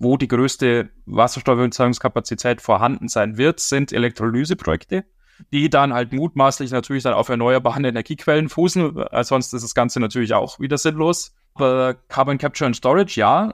wo 0.03 0.17
die 0.17 0.27
größte 0.27 0.89
Wasserstofferzeugungskapazität 1.05 2.61
vorhanden 2.61 3.07
sein 3.07 3.37
wird, 3.37 3.59
sind 3.59 3.91
Elektrolyseprojekte, 3.91 5.05
die 5.51 5.69
dann 5.69 5.93
halt 5.93 6.13
mutmaßlich 6.13 6.71
natürlich 6.71 7.03
dann 7.03 7.13
auf 7.13 7.29
erneuerbaren 7.29 7.85
Energiequellen 7.85 8.49
fußen, 8.49 8.97
äh, 8.97 9.23
sonst 9.23 9.53
ist 9.53 9.63
das 9.63 9.73
Ganze 9.73 9.99
natürlich 9.99 10.33
auch 10.33 10.59
wieder 10.59 10.77
sinnlos. 10.77 11.33
Aber 11.55 11.93
Carbon 11.93 12.37
Capture 12.37 12.67
and 12.67 12.75
Storage, 12.75 13.19
ja, 13.19 13.53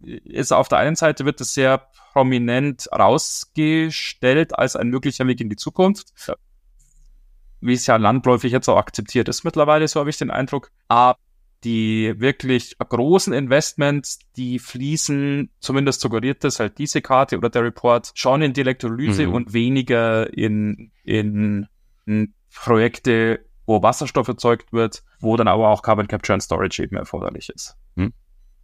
ist 0.00 0.52
auf 0.52 0.68
der 0.68 0.78
einen 0.78 0.96
Seite 0.96 1.24
wird 1.24 1.40
es 1.40 1.54
sehr 1.54 1.88
prominent 2.12 2.88
rausgestellt 2.92 4.58
als 4.58 4.76
ein 4.76 4.88
möglicher 4.88 5.26
Weg 5.26 5.40
in 5.40 5.48
die 5.48 5.56
Zukunft. 5.56 6.12
Wie 7.60 7.74
es 7.74 7.86
ja 7.86 7.96
landläufig 7.96 8.52
jetzt 8.52 8.68
auch 8.68 8.76
akzeptiert 8.76 9.28
ist 9.28 9.44
mittlerweile, 9.44 9.86
so 9.86 10.00
habe 10.00 10.10
ich 10.10 10.18
den 10.18 10.30
Eindruck. 10.30 10.70
Aber 10.88 11.16
die 11.64 12.14
wirklich 12.18 12.76
großen 12.78 13.32
Investments, 13.32 14.18
die 14.36 14.58
fließen, 14.58 15.50
zumindest 15.60 16.00
suggeriert 16.00 16.44
das 16.44 16.60
halt 16.60 16.78
diese 16.78 17.02
Karte 17.02 17.38
oder 17.38 17.50
der 17.50 17.64
Report, 17.64 18.10
schon 18.14 18.42
in 18.42 18.52
die 18.52 18.62
Elektrolyse 18.62 19.26
mhm. 19.26 19.34
und 19.34 19.52
weniger 19.52 20.32
in, 20.36 20.90
in, 21.04 21.68
in 22.06 22.34
Projekte, 22.54 23.44
wo 23.66 23.82
Wasserstoff 23.82 24.28
erzeugt 24.28 24.72
wird, 24.72 25.02
wo 25.20 25.36
dann 25.36 25.48
aber 25.48 25.68
auch 25.68 25.82
Carbon 25.82 26.08
Capture 26.08 26.34
and 26.34 26.42
Storage 26.42 26.82
eben 26.82 26.96
erforderlich 26.96 27.48
ist. 27.48 27.76
Mhm. 27.94 28.12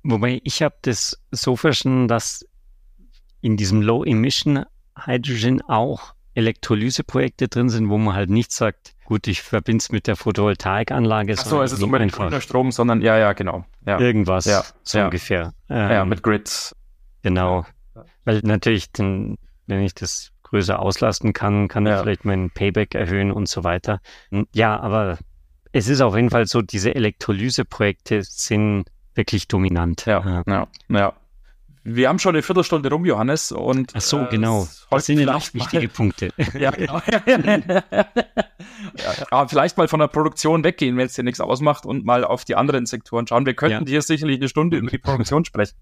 Wobei 0.03 0.41
ich 0.45 0.63
habe 0.63 0.77
das 0.83 1.23
so 1.31 1.57
verstanden, 1.57 2.09
dass 2.09 2.47
in 3.41 3.57
diesem 3.57 3.83
Low 3.83 4.05
Emission 4.05 4.65
Hydrogen 4.97 5.63
auch 5.63 6.15
Elektrolyseprojekte 6.35 7.49
drin 7.49 7.69
sind, 7.69 7.89
wo 7.89 7.99
man 7.99 8.15
halt 8.15 8.31
nicht 8.31 8.53
sagt, 8.53 8.95
gut, 9.09 9.27
ich 9.27 9.41
verbinde 9.41 9.81
es 9.81 9.91
mit 9.91 10.07
der 10.07 10.17
Photovoltaikanlage. 10.17 11.35
Ach 11.39 11.43
so, 11.43 11.63
es 11.63 11.73
ist 11.73 11.83
unbedingt 11.83 12.13
grüner 12.13 12.43
Strom, 12.43 12.73
sondern 12.73 13.01
ja, 13.01 13.17
ja, 13.17 13.33
genau. 13.33 13.65
Ja. 13.87 13.99
Irgendwas, 13.99 14.45
ja, 14.45 14.63
so 14.83 14.99
ja. 14.99 15.07
ungefähr. 15.07 15.55
Ähm, 15.71 15.91
ja, 15.91 16.05
mit 16.05 16.23
Grids. 16.23 16.77
Genau. 17.23 17.65
Weil 18.27 18.41
natürlich, 18.45 18.93
den, 18.93 19.39
wenn 19.67 19.81
ich 19.81 19.95
das 19.95 20.33
größer 20.43 20.79
auslasten 20.79 21.33
kann, 21.33 21.69
kann 21.69 21.87
ich 21.87 21.95
vielleicht 21.95 22.27
meinen 22.27 22.51
Payback 22.51 22.95
erhöhen 22.95 23.33
und 23.33 23.49
so 23.49 23.65
weiter. 23.65 24.01
Ja, 24.53 24.79
aber 24.79 25.17
es 25.73 25.89
ist 25.89 26.03
auf 26.03 26.15
jeden 26.15 26.29
Fall 26.29 26.47
so, 26.47 26.61
diese 26.61 26.95
Elektrolyseprojekte 26.95 28.23
sind 28.25 28.85
wirklich 29.15 29.49
dominant. 29.49 30.05
Ja, 30.05 30.43
ja, 30.47 30.69
ja. 30.91 31.13
Wir 31.85 32.09
haben 32.09 32.19
schon 32.19 32.35
eine 32.35 32.43
Viertelstunde 32.43 32.91
rum, 32.91 33.05
Johannes. 33.05 33.53
Und, 33.53 33.93
Ach 33.95 34.01
so, 34.01 34.21
äh, 34.21 34.27
genau. 34.31 34.69
Das 34.91 35.07
sind 35.07 35.19
ja 35.19 35.27
noch 35.27 35.55
wichtige 35.55 35.89
Punkte. 35.89 36.31
ja, 36.59 36.71
genau. 36.71 37.01
ja, 39.31 39.49
vielleicht 39.49 39.77
mal 39.77 39.89
von 39.89 40.01
der 40.01 40.09
Produktion 40.09 40.65
weggehen, 40.65 40.97
wenn 40.97 41.07
es 41.07 41.15
dir 41.15 41.23
nichts 41.23 41.41
ausmacht 41.41 41.87
und 41.87 42.05
mal 42.05 42.25
auf 42.25 42.45
die 42.45 42.57
anderen 42.57 42.87
Sektoren 42.87 43.27
schauen. 43.27 43.47
Wir 43.47 43.55
könnten 43.55 43.85
ja. 43.85 43.91
hier 43.91 44.03
sicherlich 44.03 44.39
eine 44.39 44.49
Stunde 44.49 44.77
über 44.77 44.91
die 44.91 44.99
Produktion 44.99 45.45
sprechen. 45.45 45.75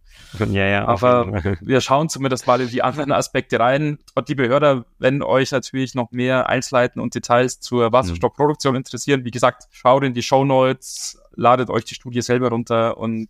Ja, 0.51 0.67
ja. 0.67 0.87
Aber 0.87 1.43
wir 1.61 1.81
schauen 1.81 2.09
zumindest 2.09 2.47
mal 2.47 2.61
in 2.61 2.69
die 2.69 2.83
anderen 2.83 3.13
Aspekte 3.13 3.59
rein. 3.61 3.99
Und 4.15 4.29
liebe 4.29 4.49
Hörer, 4.49 4.85
wenn 4.99 5.23
euch 5.23 5.53
natürlich 5.53 5.95
noch 5.95 6.11
mehr 6.11 6.49
Einzelheiten 6.49 7.01
und 7.01 7.15
Details 7.15 7.61
zur 7.61 7.93
Wasserstoffproduktion 7.93 8.77
interessieren, 8.77 9.25
wie 9.25 9.31
gesagt, 9.31 9.65
schaut 9.71 10.05
in 10.05 10.15
die 10.15 10.23
Show 10.23 10.45
Notes, 10.45 11.19
ladet 11.35 11.71
euch 11.71 11.85
die 11.85 11.95
Studie 11.95 12.23
selber 12.23 12.49
runter 12.51 12.97
und 12.97 13.29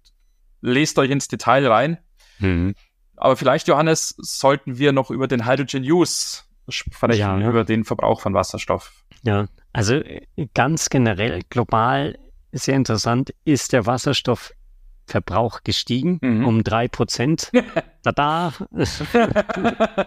lest 0.61 0.99
euch 0.99 1.11
ins 1.11 1.29
Detail 1.29 1.67
rein. 1.67 1.99
Mhm. 2.39 2.75
Aber 3.17 3.37
vielleicht, 3.37 3.69
Johannes, 3.69 4.15
sollten 4.19 4.79
wir 4.79 4.93
noch 4.93 5.11
über 5.11 5.27
den 5.27 5.47
Hydrogen 5.47 5.83
Use 5.83 6.43
sprechen, 6.69 7.19
ja, 7.19 7.39
ja. 7.39 7.49
über 7.49 7.65
den 7.65 7.85
Verbrauch 7.85 8.21
von 8.21 8.35
Wasserstoff. 8.35 8.93
Ja, 9.23 9.47
also 9.73 9.95
äh, 9.97 10.27
ganz 10.55 10.91
generell, 10.91 11.41
global, 11.49 12.19
sehr 12.53 12.77
interessant, 12.77 13.35
ist 13.45 13.73
der 13.73 13.87
Wasserstoffverbrauch 13.87 15.63
gestiegen 15.65 16.19
mhm. 16.21 16.45
um 16.45 16.65
drei 16.65 16.89
Prozent. 16.89 17.51
Tada! 18.03 18.53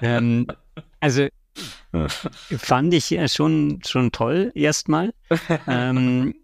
ähm, 0.00 0.46
also 1.00 1.28
fand 2.58 2.92
ich 2.92 3.16
schon, 3.32 3.80
schon 3.86 4.12
toll 4.12 4.52
erstmal. 4.54 5.14
Ähm, 5.66 6.34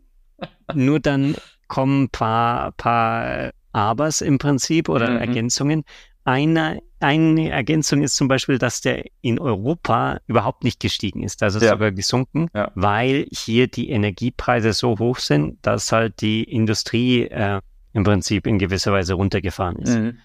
nur 0.75 1.01
dann 1.01 1.37
kommen 1.69 2.05
ein 2.05 2.09
paar, 2.09 2.73
paar 2.73 3.53
Abers 3.73 4.21
im 4.21 4.39
Prinzip 4.39 4.89
oder 4.89 5.11
mhm. 5.11 5.17
Ergänzungen. 5.19 5.85
Eine, 6.25 6.81
eine 7.01 7.51
Ergänzung 7.51 8.03
ist 8.03 8.15
zum 8.15 8.29
Beispiel, 8.29 8.59
dass 8.59 8.81
der 8.81 9.05
in 9.23 9.41
Europa 9.41 10.21
überhaupt 10.29 10.63
nicht 10.63 10.79
gestiegen 10.79 11.25
ist. 11.25 11.43
Also 11.43 11.59
ja. 11.59 11.71
sogar 11.71 11.91
gesunken, 11.91 12.49
ja. 12.55 12.71
weil 12.75 13.27
hier 13.33 13.67
die 13.67 13.91
Energiepreise 13.91 14.73
so 14.73 14.99
hoch 14.99 15.19
sind, 15.19 15.59
dass 15.63 15.91
halt 15.91 16.21
die 16.21 16.45
Industrie 16.45 17.23
äh, 17.23 17.61
im 17.93 18.05
Prinzip 18.05 18.47
in 18.47 18.59
gewisser 18.59 18.93
Weise 18.93 19.15
runtergefahren 19.15 19.77
ist. 19.77 19.99
Mhm. 19.99 20.19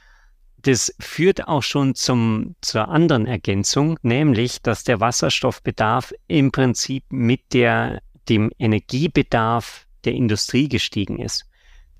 Das 0.61 0.93
führt 0.99 1.47
auch 1.47 1.63
schon 1.63 1.95
zum, 1.95 2.55
zur 2.61 2.89
anderen 2.89 3.25
Ergänzung, 3.25 3.97
nämlich, 4.01 4.61
dass 4.61 4.83
der 4.83 4.99
Wasserstoffbedarf 4.99 6.13
im 6.27 6.51
Prinzip 6.51 7.05
mit 7.09 7.53
der, 7.53 8.01
dem 8.27 8.51
Energiebedarf 8.57 9.87
der 10.03 10.13
Industrie 10.13 10.67
gestiegen 10.67 11.19
ist. 11.19 11.45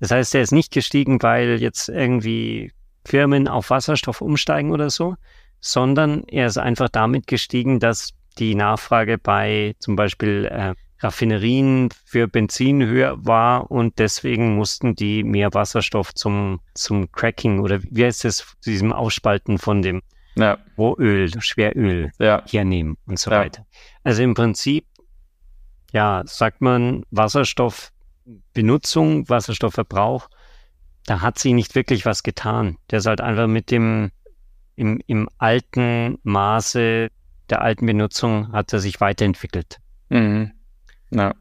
Das 0.00 0.10
heißt, 0.10 0.34
er 0.34 0.42
ist 0.42 0.52
nicht 0.52 0.72
gestiegen, 0.72 1.22
weil 1.22 1.60
jetzt 1.60 1.88
irgendwie 1.88 2.72
Firmen 3.04 3.48
auf 3.48 3.70
Wasserstoff 3.70 4.20
umsteigen 4.20 4.70
oder 4.70 4.90
so, 4.90 5.16
sondern 5.60 6.24
er 6.24 6.46
ist 6.46 6.58
einfach 6.58 6.88
damit 6.88 7.26
gestiegen, 7.26 7.80
dass 7.80 8.12
die 8.38 8.54
Nachfrage 8.54 9.18
bei 9.18 9.74
zum 9.78 9.96
Beispiel 9.96 10.48
äh, 10.50 10.74
Raffinerien 11.00 11.90
für 12.04 12.26
Benzin 12.28 12.84
höher 12.84 13.16
war 13.24 13.70
und 13.70 13.98
deswegen 13.98 14.56
mussten 14.56 14.94
die 14.94 15.22
mehr 15.22 15.52
Wasserstoff 15.54 16.14
zum, 16.14 16.60
zum 16.74 17.10
Cracking 17.12 17.60
oder 17.60 17.80
wie 17.82 18.04
heißt 18.04 18.24
es, 18.24 18.38
zu 18.60 18.70
diesem 18.70 18.92
Ausspalten 18.92 19.58
von 19.58 19.82
dem 19.82 20.02
ja. 20.34 20.58
Rohöl, 20.76 21.30
Schweröl 21.40 22.12
ja. 22.18 22.42
hernehmen 22.46 22.96
und 23.06 23.18
so 23.18 23.30
ja. 23.30 23.40
weiter. 23.40 23.66
Also 24.02 24.22
im 24.22 24.34
Prinzip, 24.34 24.86
ja, 25.92 26.22
sagt 26.26 26.60
man, 26.60 27.04
Wasserstoff 27.10 27.92
Benutzung, 28.52 29.28
Wasserstoffverbrauch, 29.28 30.28
da 31.06 31.20
hat 31.20 31.38
sie 31.38 31.52
nicht 31.52 31.74
wirklich 31.74 32.04
was 32.04 32.22
getan. 32.22 32.76
Der 32.90 32.98
ist 32.98 33.06
halt 33.06 33.20
einfach 33.20 33.46
mit 33.46 33.70
dem, 33.70 34.10
im, 34.76 35.00
im 35.06 35.28
alten 35.38 36.18
Maße 36.22 37.10
der 37.50 37.62
alten 37.62 37.86
Benutzung 37.86 38.52
hat 38.52 38.72
er 38.72 38.80
sich 38.80 39.00
weiterentwickelt. 39.00 39.78
Mhm. 40.10 40.52
Ja. 41.10 41.34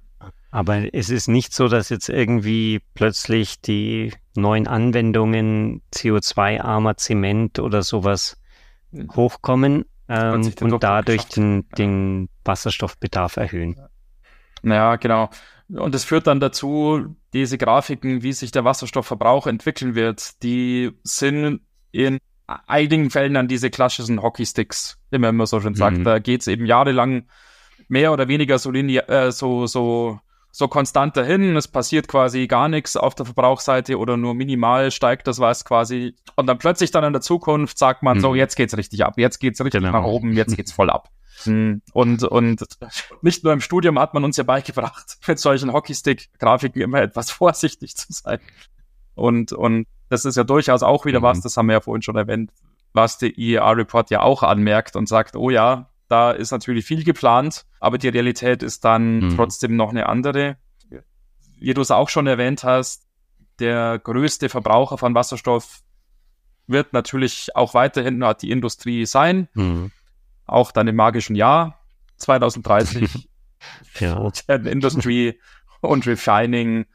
Aber 0.49 0.93
es 0.93 1.09
ist 1.09 1.27
nicht 1.27 1.53
so, 1.53 1.67
dass 1.67 1.89
jetzt 1.89 2.09
irgendwie 2.09 2.81
plötzlich 2.93 3.61
die 3.61 4.13
neuen 4.35 4.67
Anwendungen 4.67 5.81
CO2-armer 5.93 6.95
Zement 6.95 7.59
oder 7.59 7.83
sowas 7.83 8.41
mhm. 8.91 9.09
hochkommen 9.15 9.85
ähm, 10.07 10.53
und 10.61 10.81
dadurch 10.81 11.25
den, 11.25 11.67
den 11.77 12.29
Wasserstoffbedarf 12.45 13.35
erhöhen. 13.35 13.75
Ja, 14.63 14.95
genau. 14.95 15.29
Und 15.69 15.93
es 15.95 16.05
führt 16.05 16.27
dann 16.27 16.39
dazu, 16.39 17.15
diese 17.33 17.57
Grafiken, 17.57 18.23
wie 18.23 18.33
sich 18.33 18.51
der 18.51 18.63
Wasserstoffverbrauch 18.63 19.47
entwickeln 19.47 19.95
wird, 19.95 20.41
die 20.43 20.91
sind 21.03 21.61
in 21.91 22.19
einigen 22.47 23.09
Fällen 23.09 23.35
an 23.35 23.47
diese 23.47 23.69
klassischen 23.69 24.21
Hockeysticks, 24.21 24.97
wie 25.11 25.17
man 25.17 25.31
immer 25.31 25.45
so 25.45 25.59
schön 25.59 25.75
sagt. 25.75 25.97
Mhm. 25.97 26.03
Da 26.05 26.19
geht 26.19 26.41
es 26.41 26.47
eben 26.47 26.65
jahrelang 26.65 27.27
mehr 27.89 28.13
oder 28.13 28.27
weniger 28.27 28.57
so, 28.59 28.71
linear, 28.71 29.09
äh, 29.09 29.31
so, 29.31 29.67
so, 29.67 30.19
so 30.57 30.67
konstant 30.67 31.15
dahin. 31.15 31.55
Es 31.55 31.67
passiert 31.67 32.07
quasi 32.07 32.47
gar 32.47 32.67
nichts 32.67 32.97
auf 32.97 33.13
der 33.13 33.27
Verbrauchsseite 33.27 33.99
oder 33.99 34.17
nur 34.17 34.33
minimal 34.33 34.89
steigt 34.89 35.27
das 35.27 35.39
was 35.39 35.65
quasi. 35.65 36.15
Und 36.35 36.47
dann 36.47 36.57
plötzlich 36.57 36.89
dann 36.89 37.03
in 37.03 37.13
der 37.13 37.21
Zukunft 37.21 37.77
sagt 37.77 38.01
man 38.01 38.17
mhm. 38.17 38.21
so, 38.21 38.33
jetzt 38.33 38.55
geht's 38.55 38.75
richtig 38.75 39.05
ab, 39.05 39.13
jetzt 39.17 39.37
geht's 39.37 39.61
richtig 39.61 39.83
genau. 39.83 39.91
nach 39.91 40.03
oben, 40.03 40.33
jetzt 40.33 40.57
geht's 40.57 40.71
voll 40.71 40.89
ab. 40.89 41.11
Und, 41.93 42.23
und 42.23 42.65
nicht 43.21 43.43
nur 43.43 43.53
im 43.53 43.61
Studium 43.61 43.99
hat 43.99 44.15
man 44.15 44.23
uns 44.23 44.37
ja 44.37 44.43
beigebracht, 44.43 45.19
mit 45.27 45.37
solchen 45.37 45.71
Hockeystick-Grafiken 45.71 46.81
immer 46.81 47.03
etwas 47.03 47.29
vorsichtig 47.29 47.95
zu 47.95 48.07
sein. 48.09 48.39
Und, 49.13 49.53
und 49.53 49.85
das 50.09 50.25
ist 50.25 50.37
ja 50.37 50.43
durchaus 50.43 50.81
auch 50.81 51.05
wieder 51.05 51.19
mhm. 51.19 51.23
was, 51.23 51.41
das 51.41 51.55
haben 51.55 51.67
wir 51.67 51.73
ja 51.73 51.81
vorhin 51.81 52.01
schon 52.01 52.15
erwähnt, 52.15 52.51
was 52.93 53.19
der 53.19 53.37
IEA-Report 53.37 54.09
ja 54.09 54.21
auch 54.21 54.41
anmerkt 54.41 54.95
und 54.95 55.07
sagt, 55.07 55.35
oh 55.35 55.51
ja, 55.51 55.91
da 56.07 56.31
ist 56.31 56.51
natürlich 56.51 56.85
viel 56.85 57.03
geplant, 57.03 57.65
aber 57.79 57.97
die 57.97 58.09
Realität 58.09 58.63
ist 58.63 58.85
dann 58.85 59.19
mhm. 59.19 59.35
trotzdem 59.35 59.75
noch 59.75 59.89
eine 59.89 60.07
andere. 60.07 60.57
Wie 61.59 61.73
du 61.73 61.81
es 61.81 61.91
auch 61.91 62.09
schon 62.09 62.27
erwähnt 62.27 62.63
hast, 62.63 63.07
der 63.59 63.99
größte 63.99 64.49
Verbraucher 64.49 64.97
von 64.97 65.15
Wasserstoff 65.15 65.81
wird 66.67 66.93
natürlich 66.93 67.55
auch 67.55 67.73
weiterhin 67.73 68.23
die 68.41 68.51
Industrie 68.51 69.05
sein. 69.05 69.47
Mhm 69.53 69.91
auch 70.47 70.71
dann 70.71 70.87
im 70.87 70.95
magischen 70.95 71.35
Jahr 71.35 71.79
2030 72.17 73.29
ja. 73.99 74.31
Industry 74.47 75.39
und 75.81 76.07
Refining 76.07 76.85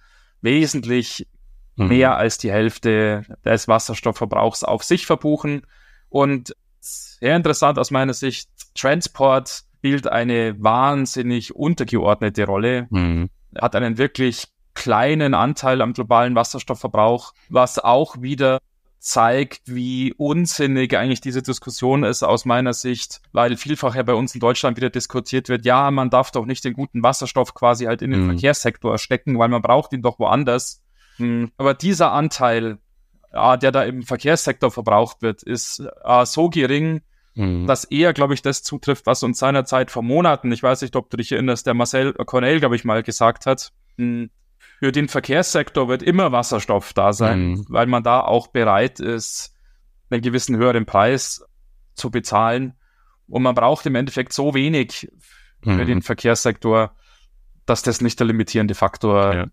wesentlich 0.41 1.29
mhm. 1.77 1.89
mehr 1.89 2.17
als 2.17 2.39
die 2.39 2.51
Hälfte 2.51 3.25
des 3.45 3.69
Wasserstoffverbrauchs 3.69 4.65
auf 4.65 4.83
sich 4.83 5.07
verbuchen. 5.07 5.67
Und 6.09 6.57
sehr 6.81 7.37
interessant 7.37 7.79
aus 7.79 7.91
meiner 7.91 8.15
Sicht, 8.15 8.51
Transport 8.75 9.65
spielt 9.79 10.07
eine 10.07 10.63
wahnsinnig 10.63 11.55
untergeordnete 11.57 12.47
Rolle, 12.47 12.87
mhm. 12.91 13.31
hat 13.61 13.75
einen 13.75 13.99
wirklich 13.99 14.45
kleinen 14.75 15.35
Anteil 15.35 15.83
am 15.83 15.93
globalen 15.93 16.35
Wasserstoffverbrauch, 16.35 17.33
was 17.49 17.79
auch 17.79 18.23
wieder 18.23 18.61
zeigt, 19.03 19.63
wie 19.67 20.15
unsinnig 20.17 20.97
eigentlich 20.97 21.21
diese 21.21 21.43
Diskussion 21.43 22.05
ist 22.05 22.23
aus 22.23 22.45
meiner 22.45 22.73
Sicht, 22.73 23.21
weil 23.33 23.57
vielfach 23.57 23.97
ja 23.97 24.05
bei 24.05 24.15
uns 24.15 24.35
in 24.35 24.41
Deutschland 24.41 24.77
wieder 24.77 24.91
diskutiert 24.91 25.49
wird, 25.49 25.65
ja, 25.65 25.91
man 25.91 26.09
darf 26.09 26.31
doch 26.31 26.47
nicht 26.47 26.65
den 26.65 26.75
guten 26.75 27.03
Wasserstoff 27.03 27.53
quasi 27.53 27.87
halt 27.87 28.01
in 28.01 28.13
den 28.13 28.23
mhm. 28.23 28.31
Verkehrssektor 28.31 28.97
stecken, 28.99 29.37
weil 29.39 29.49
man 29.49 29.61
braucht 29.61 29.93
ihn 29.93 30.03
doch 30.03 30.21
woanders. 30.21 30.85
Hm, 31.17 31.51
aber 31.57 31.75
dieser 31.75 32.13
Anteil, 32.13 32.79
ja, 33.33 33.57
der 33.57 33.73
da 33.73 33.83
im 33.83 34.05
Verkehrssektor 34.05 34.71
verbraucht 34.71 35.21
wird, 35.21 35.43
ist 35.43 35.83
äh, 36.05 36.25
so 36.25 36.49
gering, 36.49 37.03
mhm. 37.35 37.67
dass 37.67 37.85
eher, 37.85 38.13
glaube 38.13 38.35
ich, 38.35 38.43
das 38.43 38.63
zutrifft, 38.63 39.07
was 39.07 39.23
uns 39.23 39.39
seinerzeit 39.39 39.91
vor 39.91 40.03
Monaten, 40.03 40.53
ich 40.53 40.63
weiß 40.63 40.83
nicht, 40.83 40.97
ob 40.97 41.11
du 41.11 41.17
dich 41.17 41.33
erinnerst, 41.33 41.67
der 41.67 41.75
Marcel 41.75 42.13
Cornell, 42.13 42.61
glaube 42.61 42.77
ich, 42.77 42.85
mal 42.85 43.03
gesagt 43.03 43.47
hat, 43.47 43.73
hm, 43.97 44.31
für 44.79 44.93
den 44.93 45.09
Verkehrssektor 45.09 45.89
wird 45.89 46.03
immer 46.03 46.33
Wasserstoff 46.33 46.93
da 46.93 47.13
sein, 47.13 47.51
mhm. 47.51 47.67
weil 47.69 47.87
man 47.87 48.03
da 48.03 48.21
auch 48.21 48.49
bereit 48.49 48.99
ist, 48.99 49.55
einen 50.11 50.23
gewissen 50.23 50.57
höheren 50.57 50.87
Preis 50.87 51.45
zu 51.95 52.11
bezahlen. 52.11 52.75
Und 53.29 53.43
man 53.43 53.55
braucht 53.55 53.87
im 53.87 53.95
Endeffekt 53.95 54.33
so 54.33 54.55
wenig 54.55 55.09
für 55.63 55.71
mhm. 55.71 55.87
den 55.87 56.03
Verkehrssektor, 56.03 56.97
dass 57.67 57.83
das 57.83 58.01
nicht 58.01 58.19
der 58.19 58.27
limitierende 58.27 58.75
Faktor 58.75 59.35
ja. 59.35 59.47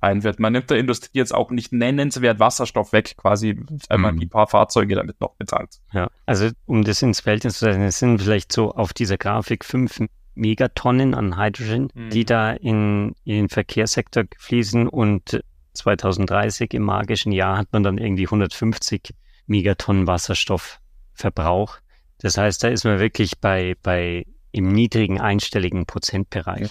ein 0.00 0.22
wird. 0.22 0.38
Man 0.38 0.52
nimmt 0.52 0.70
der 0.70 0.78
Industrie 0.78 1.10
jetzt 1.18 1.34
auch 1.34 1.50
nicht 1.50 1.72
nennenswert 1.72 2.38
Wasserstoff 2.38 2.92
weg, 2.92 3.14
quasi, 3.16 3.58
wenn 3.88 4.00
man 4.00 4.16
mhm. 4.16 4.20
die 4.20 4.26
paar 4.26 4.46
Fahrzeuge 4.46 4.94
damit 4.94 5.20
noch 5.20 5.34
bezahlt. 5.36 5.80
Ja, 5.92 6.08
also 6.26 6.50
um 6.66 6.84
das 6.84 7.02
ins 7.02 7.20
Verhältnis 7.20 7.58
zu 7.58 7.64
setzen, 7.64 7.82
es 7.82 7.98
sind 7.98 8.20
vielleicht 8.20 8.52
so 8.52 8.72
auf 8.72 8.92
dieser 8.92 9.16
Grafik 9.16 9.64
fünf 9.64 10.00
Megatonnen 10.34 11.14
an 11.14 11.38
Hydrogen, 11.38 11.88
mhm. 11.94 12.10
die 12.10 12.24
da 12.24 12.52
in, 12.52 13.14
in 13.24 13.36
den 13.36 13.48
Verkehrssektor 13.48 14.24
fließen 14.38 14.88
und 14.88 15.40
2030 15.74 16.74
im 16.74 16.82
magischen 16.82 17.32
Jahr 17.32 17.58
hat 17.58 17.68
man 17.72 17.82
dann 17.82 17.98
irgendwie 17.98 18.26
150 18.26 19.14
Megatonnen 19.46 20.06
Wasserstoffverbrauch. 20.06 21.78
Das 22.18 22.38
heißt, 22.38 22.62
da 22.62 22.68
ist 22.68 22.84
man 22.84 23.00
wirklich 23.00 23.38
bei, 23.40 23.76
bei 23.82 24.24
im 24.52 24.72
niedrigen 24.72 25.20
einstelligen 25.20 25.84
Prozentbereich. 25.84 26.70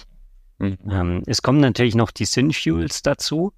Mhm. 0.58 0.78
Ähm, 0.90 1.22
es 1.26 1.42
kommen 1.42 1.60
natürlich 1.60 1.94
noch 1.94 2.10
die 2.10 2.24
Synfuels 2.24 3.02
dazu, 3.02 3.52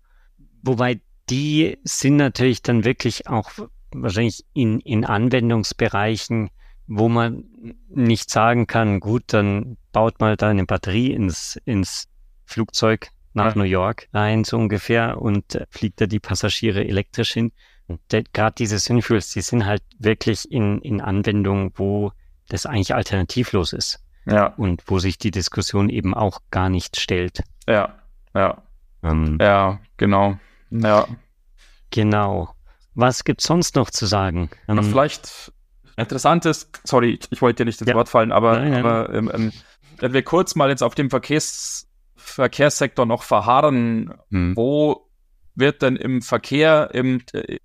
wobei 0.63 1.01
die 1.29 1.79
sind 1.85 2.17
natürlich 2.17 2.63
dann 2.63 2.85
wirklich 2.85 3.27
auch 3.27 3.51
wahrscheinlich 3.93 4.45
in, 4.53 4.81
in 4.81 5.05
Anwendungsbereichen, 5.05 6.51
wo 6.87 7.09
man 7.09 7.45
nicht 7.89 8.31
sagen 8.31 8.67
kann, 8.67 9.01
gut, 9.01 9.25
dann 9.29 9.77
baut 9.93 10.21
mal 10.21 10.37
da 10.37 10.49
eine 10.49 10.67
Batterie 10.67 11.13
ins, 11.13 11.57
ins 11.65 12.09
Flugzeug 12.45 13.11
nach 13.33 13.55
ja. 13.55 13.59
New 13.59 13.69
York 13.69 14.09
rein, 14.13 14.45
so 14.45 14.57
ungefähr, 14.57 15.21
und 15.21 15.55
äh, 15.55 15.67
fliegt 15.71 16.01
da 16.01 16.07
die 16.07 16.21
Passagiere 16.21 16.87
elektrisch 16.87 17.33
hin. 17.33 17.53
Gerade 18.09 18.55
diese 18.57 18.79
Synfuels, 18.79 19.33
die 19.33 19.43
sind 19.43 19.67
halt 19.67 19.83
wirklich 19.99 20.51
in, 20.51 20.81
in 20.81 21.01
Anwendungen, 21.01 21.73
wo 21.75 22.13
das 22.49 22.67
eigentlich 22.67 22.95
alternativlos 22.95 23.73
ist. 23.73 24.01
Ja. 24.27 24.47
Und 24.57 24.83
wo 24.87 24.99
sich 24.99 25.19
die 25.19 25.31
Diskussion 25.31 25.89
eben 25.89 26.15
auch 26.15 26.41
gar 26.51 26.69
nicht 26.69 27.01
stellt. 27.01 27.43
Ja, 27.69 27.95
ja. 28.35 28.63
Ähm, 29.03 29.39
ja, 29.41 29.81
genau. 29.97 30.39
Ja. 30.71 31.07
Genau. 31.91 32.51
Was 32.95 33.25
gibt's 33.25 33.45
sonst 33.45 33.77
noch 33.77 33.91
zu 33.91 34.07
sagen? 34.07 34.51
Ähm, 34.69 34.83
vielleicht 34.83 35.53
interessantes, 35.97 36.71
sorry, 36.85 37.19
ich 37.31 37.43
wollte 37.43 37.63
dir 37.63 37.67
nicht 37.67 37.81
ins 37.81 37.89
ja. 37.89 37.95
Wort 37.95 38.09
fallen, 38.09 38.33
aber, 38.33 38.59
nein, 38.59 38.71
nein. 38.71 38.85
aber 38.85 39.15
ähm, 39.15 39.31
ähm, 39.33 39.53
wenn 39.99 40.13
wir 40.13 40.23
kurz 40.23 40.55
mal 40.55 40.69
jetzt 40.69 40.83
auf 40.83 40.95
dem 40.95 41.11
Verkehrs, 41.11 41.89
Verkehrssektor 42.17 43.07
noch 43.07 43.23
verharren, 43.23 44.15
hm. 44.31 44.57
wo 44.57 45.09
wird 45.55 45.83
denn 45.83 45.97
im 45.97 46.23
Verkehr, 46.23 46.91
im, 46.93 47.23
äh, 47.33 47.39
im 47.39 47.59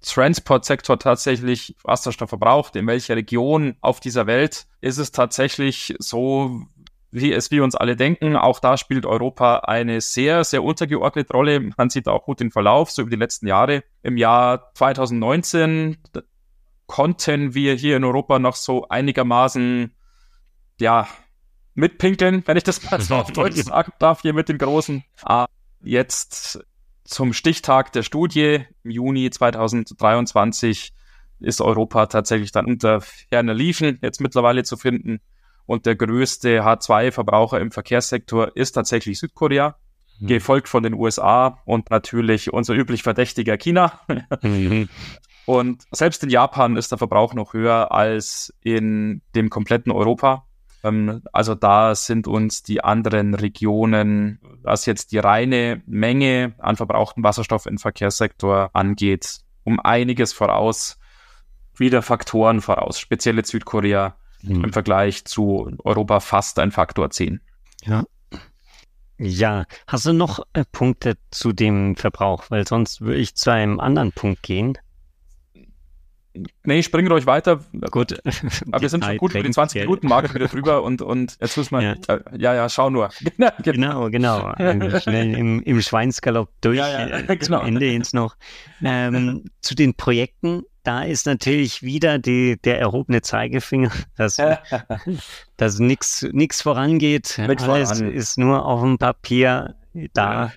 Transportsektor 0.00 0.98
tatsächlich 0.98 1.76
Wasserstoff 1.82 2.28
verbraucht? 2.28 2.76
In 2.76 2.86
welcher 2.86 3.16
Region 3.16 3.76
auf 3.80 4.00
dieser 4.00 4.26
Welt 4.26 4.66
ist 4.80 4.98
es 4.98 5.12
tatsächlich 5.12 5.94
so, 5.98 6.62
wie 7.10 7.32
es 7.32 7.50
wir 7.50 7.64
uns 7.64 7.74
alle 7.74 7.96
denken? 7.96 8.36
Auch 8.36 8.60
da 8.60 8.76
spielt 8.76 9.06
Europa 9.06 9.60
eine 9.60 10.00
sehr, 10.00 10.44
sehr 10.44 10.62
untergeordnete 10.62 11.32
Rolle. 11.32 11.60
Man 11.76 11.90
sieht 11.90 12.08
auch 12.08 12.24
gut 12.24 12.40
den 12.40 12.50
Verlauf, 12.50 12.90
so 12.90 13.02
über 13.02 13.10
die 13.10 13.16
letzten 13.16 13.46
Jahre. 13.46 13.82
Im 14.02 14.16
Jahr 14.16 14.72
2019 14.74 15.98
konnten 16.86 17.54
wir 17.54 17.74
hier 17.74 17.96
in 17.96 18.04
Europa 18.04 18.38
noch 18.38 18.56
so 18.56 18.88
einigermaßen, 18.88 19.94
ja, 20.80 21.08
mitpinkeln, 21.74 22.42
wenn 22.46 22.56
ich 22.56 22.64
das 22.64 22.82
mal 22.90 23.00
so 23.00 23.14
auf 23.14 23.32
Deutsch 23.32 23.56
sagen 23.62 23.92
darf, 23.98 24.22
hier 24.22 24.34
mit 24.34 24.48
den 24.48 24.58
Großen. 24.58 25.04
Ah, 25.22 25.46
jetzt 25.80 26.58
zum 27.08 27.32
Stichtag 27.32 27.90
der 27.92 28.02
Studie 28.02 28.66
im 28.84 28.90
Juni 28.90 29.30
2023 29.30 30.92
ist 31.40 31.60
Europa 31.62 32.04
tatsächlich 32.06 32.52
dann 32.52 32.66
unter 32.66 33.00
ferner 33.00 33.54
Liefen 33.54 33.98
jetzt 34.02 34.20
mittlerweile 34.20 34.62
zu 34.62 34.76
finden. 34.76 35.20
Und 35.64 35.86
der 35.86 35.96
größte 35.96 36.62
H2-Verbraucher 36.62 37.60
im 37.60 37.70
Verkehrssektor 37.70 38.54
ist 38.56 38.72
tatsächlich 38.72 39.18
Südkorea, 39.18 39.76
mhm. 40.20 40.26
gefolgt 40.26 40.68
von 40.68 40.82
den 40.82 40.92
USA 40.92 41.62
und 41.64 41.88
natürlich 41.90 42.52
unser 42.52 42.74
üblich 42.74 43.02
verdächtiger 43.02 43.56
China. 43.56 44.00
Mhm. 44.42 44.90
Und 45.46 45.84
selbst 45.92 46.22
in 46.22 46.28
Japan 46.28 46.76
ist 46.76 46.90
der 46.90 46.98
Verbrauch 46.98 47.32
noch 47.32 47.54
höher 47.54 47.90
als 47.90 48.52
in 48.62 49.22
dem 49.34 49.48
kompletten 49.48 49.92
Europa. 49.92 50.44
Ähm, 50.84 51.22
also 51.32 51.54
da 51.54 51.94
sind 51.94 52.26
uns 52.26 52.62
die 52.62 52.82
anderen 52.82 53.34
Regionen, 53.34 54.40
was 54.62 54.86
jetzt 54.86 55.12
die 55.12 55.18
reine 55.18 55.82
Menge 55.86 56.54
an 56.58 56.76
verbrauchtem 56.76 57.24
Wasserstoff 57.24 57.66
im 57.66 57.78
Verkehrssektor 57.78 58.70
angeht, 58.72 59.40
um 59.64 59.80
einiges 59.80 60.32
voraus, 60.32 60.98
wieder 61.76 62.02
Faktoren 62.02 62.60
voraus, 62.60 62.98
speziell 62.98 63.36
jetzt 63.36 63.50
Südkorea 63.50 64.16
mhm. 64.42 64.64
im 64.64 64.72
Vergleich 64.72 65.24
zu 65.24 65.70
Europa 65.84 66.20
fast 66.20 66.58
ein 66.58 66.72
Faktor 66.72 67.10
10. 67.10 67.40
Ja. 67.84 68.04
Ja, 69.20 69.64
hast 69.88 70.06
du 70.06 70.12
noch 70.12 70.46
äh, 70.52 70.64
Punkte 70.70 71.16
zu 71.32 71.52
dem 71.52 71.96
Verbrauch? 71.96 72.44
Weil 72.50 72.68
sonst 72.68 73.00
würde 73.00 73.18
ich 73.18 73.34
zu 73.34 73.50
einem 73.50 73.80
anderen 73.80 74.12
Punkt 74.12 74.44
gehen. 74.44 74.78
Nee, 76.64 76.82
springen 76.82 77.10
ruhig 77.10 77.26
weiter. 77.26 77.60
Gut. 77.90 78.18
Aber 78.70 78.80
wir 78.80 78.88
sind 78.88 79.04
schon 79.04 79.16
gut 79.16 79.32
über 79.32 79.42
den 79.42 79.52
20 79.52 79.82
Minuten 79.82 80.08
Marke 80.08 80.34
wieder 80.34 80.46
drüber 80.46 80.82
und, 80.82 81.02
und 81.02 81.36
jetzt 81.40 81.56
müssen 81.56 81.76
wir, 81.76 81.82
ja, 81.82 82.14
äh, 82.14 82.20
ja, 82.38 82.54
ja, 82.54 82.68
schau 82.68 82.90
nur. 82.90 83.10
genau, 83.62 84.10
genau. 84.10 84.52
Schnell 85.00 85.34
im, 85.34 85.62
im 85.62 85.80
Schweinsgalopp 85.80 86.50
durch, 86.60 86.78
ja, 86.78 86.88
ja, 86.88 87.18
äh, 87.18 87.36
genau. 87.36 87.62
Ende 87.62 87.86
jetzt 87.86 88.14
noch. 88.14 88.36
Ähm, 88.82 89.50
zu 89.60 89.74
den 89.74 89.94
Projekten, 89.94 90.62
da 90.82 91.02
ist 91.02 91.26
natürlich 91.26 91.82
wieder 91.82 92.18
die, 92.18 92.60
der 92.62 92.78
erhobene 92.78 93.22
Zeigefinger, 93.22 93.90
dass, 94.16 94.36
dass 95.56 95.78
nichts 95.78 96.62
vorangeht. 96.62 97.38
Nix 97.46 97.62
Alles 97.64 97.98
voran. 97.98 98.12
ist 98.12 98.38
nur 98.38 98.64
auf 98.64 98.82
dem 98.82 98.98
Papier 98.98 99.74
da. 100.12 100.52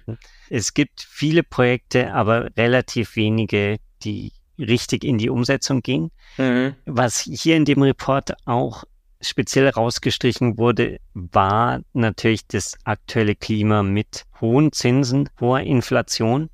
Es 0.49 0.73
gibt 0.73 1.07
viele 1.09 1.43
Projekte, 1.43 2.13
aber 2.13 2.49
relativ 2.57 3.15
wenige, 3.15 3.77
die 4.03 4.33
richtig 4.57 5.03
in 5.03 5.17
die 5.17 5.29
Umsetzung 5.29 5.81
ging. 5.81 6.11
Mhm. 6.37 6.75
Was 6.85 7.21
hier 7.21 7.55
in 7.55 7.65
dem 7.65 7.81
Report 7.81 8.33
auch 8.45 8.83
speziell 9.21 9.69
rausgestrichen 9.69 10.57
wurde, 10.57 10.99
war 11.13 11.81
natürlich 11.93 12.47
das 12.47 12.77
aktuelle 12.83 13.35
Klima 13.35 13.83
mit 13.83 14.25
hohen 14.39 14.71
Zinsen, 14.71 15.29
hoher 15.39 15.61
Inflation, 15.61 16.49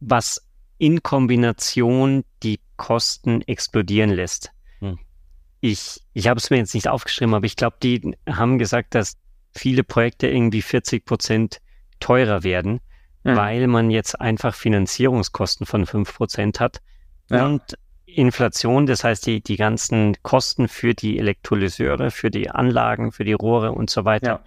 was 0.00 0.46
in 0.78 1.02
Kombination 1.02 2.24
die 2.42 2.60
Kosten 2.76 3.42
explodieren 3.42 4.10
lässt. 4.10 4.50
Mhm. 4.80 4.98
Ich, 5.60 6.00
ich 6.12 6.28
habe 6.28 6.38
es 6.38 6.50
mir 6.50 6.58
jetzt 6.58 6.74
nicht 6.74 6.88
aufgeschrieben, 6.88 7.34
aber 7.34 7.46
ich 7.46 7.56
glaube, 7.56 7.76
die 7.82 8.14
haben 8.28 8.58
gesagt, 8.58 8.94
dass 8.94 9.16
viele 9.56 9.84
Projekte 9.84 10.28
irgendwie 10.28 10.62
40 10.62 11.04
Prozent 11.04 11.60
teurer 12.00 12.42
werden, 12.42 12.80
mhm. 13.22 13.36
weil 13.36 13.66
man 13.66 13.90
jetzt 13.90 14.20
einfach 14.20 14.54
Finanzierungskosten 14.54 15.64
von 15.64 15.86
5 15.86 16.14
Prozent 16.14 16.60
hat 16.60 16.82
ja. 17.30 17.46
und 17.46 17.62
Inflation, 18.06 18.86
das 18.86 19.04
heißt 19.04 19.26
die, 19.26 19.40
die 19.40 19.56
ganzen 19.56 20.16
Kosten 20.22 20.68
für 20.68 20.94
die 20.94 21.18
Elektrolyseure, 21.18 22.10
für 22.10 22.30
die 22.30 22.50
Anlagen, 22.50 23.12
für 23.12 23.24
die 23.24 23.32
Rohre 23.32 23.72
und 23.72 23.90
so 23.90 24.04
weiter 24.04 24.26
ja. 24.26 24.40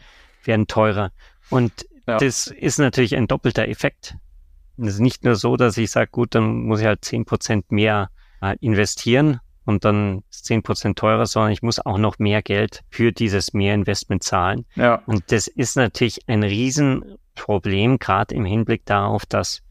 werden 0.43 0.67
teurer. 0.67 1.11
Und 1.49 1.87
ja. 2.07 2.17
das 2.17 2.47
ist 2.47 2.79
natürlich 2.79 3.15
ein 3.15 3.27
doppelter 3.27 3.67
Effekt. 3.67 4.15
Es 4.77 4.87
ist 4.93 4.99
nicht 4.99 5.23
nur 5.23 5.35
so, 5.35 5.57
dass 5.57 5.77
ich 5.77 5.91
sage, 5.91 6.09
gut, 6.11 6.35
dann 6.35 6.63
muss 6.63 6.79
ich 6.79 6.85
halt 6.85 7.03
zehn 7.03 7.25
Prozent 7.25 7.71
mehr 7.71 8.09
äh, 8.41 8.55
investieren 8.61 9.39
und 9.65 9.83
dann 9.83 10.23
ist 10.29 10.45
zehn 10.45 10.63
Prozent 10.63 10.97
teurer, 10.97 11.25
sondern 11.25 11.51
ich 11.51 11.61
muss 11.61 11.83
auch 11.85 11.97
noch 11.97 12.19
mehr 12.19 12.41
Geld 12.41 12.83
für 12.89 13.11
dieses 13.11 13.53
Mehrinvestment 13.53 14.23
zahlen. 14.23 14.65
Ja. 14.75 15.01
Und 15.07 15.31
das 15.31 15.47
ist 15.47 15.75
natürlich 15.75 16.19
ein 16.27 16.43
Riesenproblem, 16.43 17.99
gerade 17.99 18.35
im 18.35 18.45
Hinblick 18.45 18.85
darauf, 18.85 19.25
dass 19.25 19.61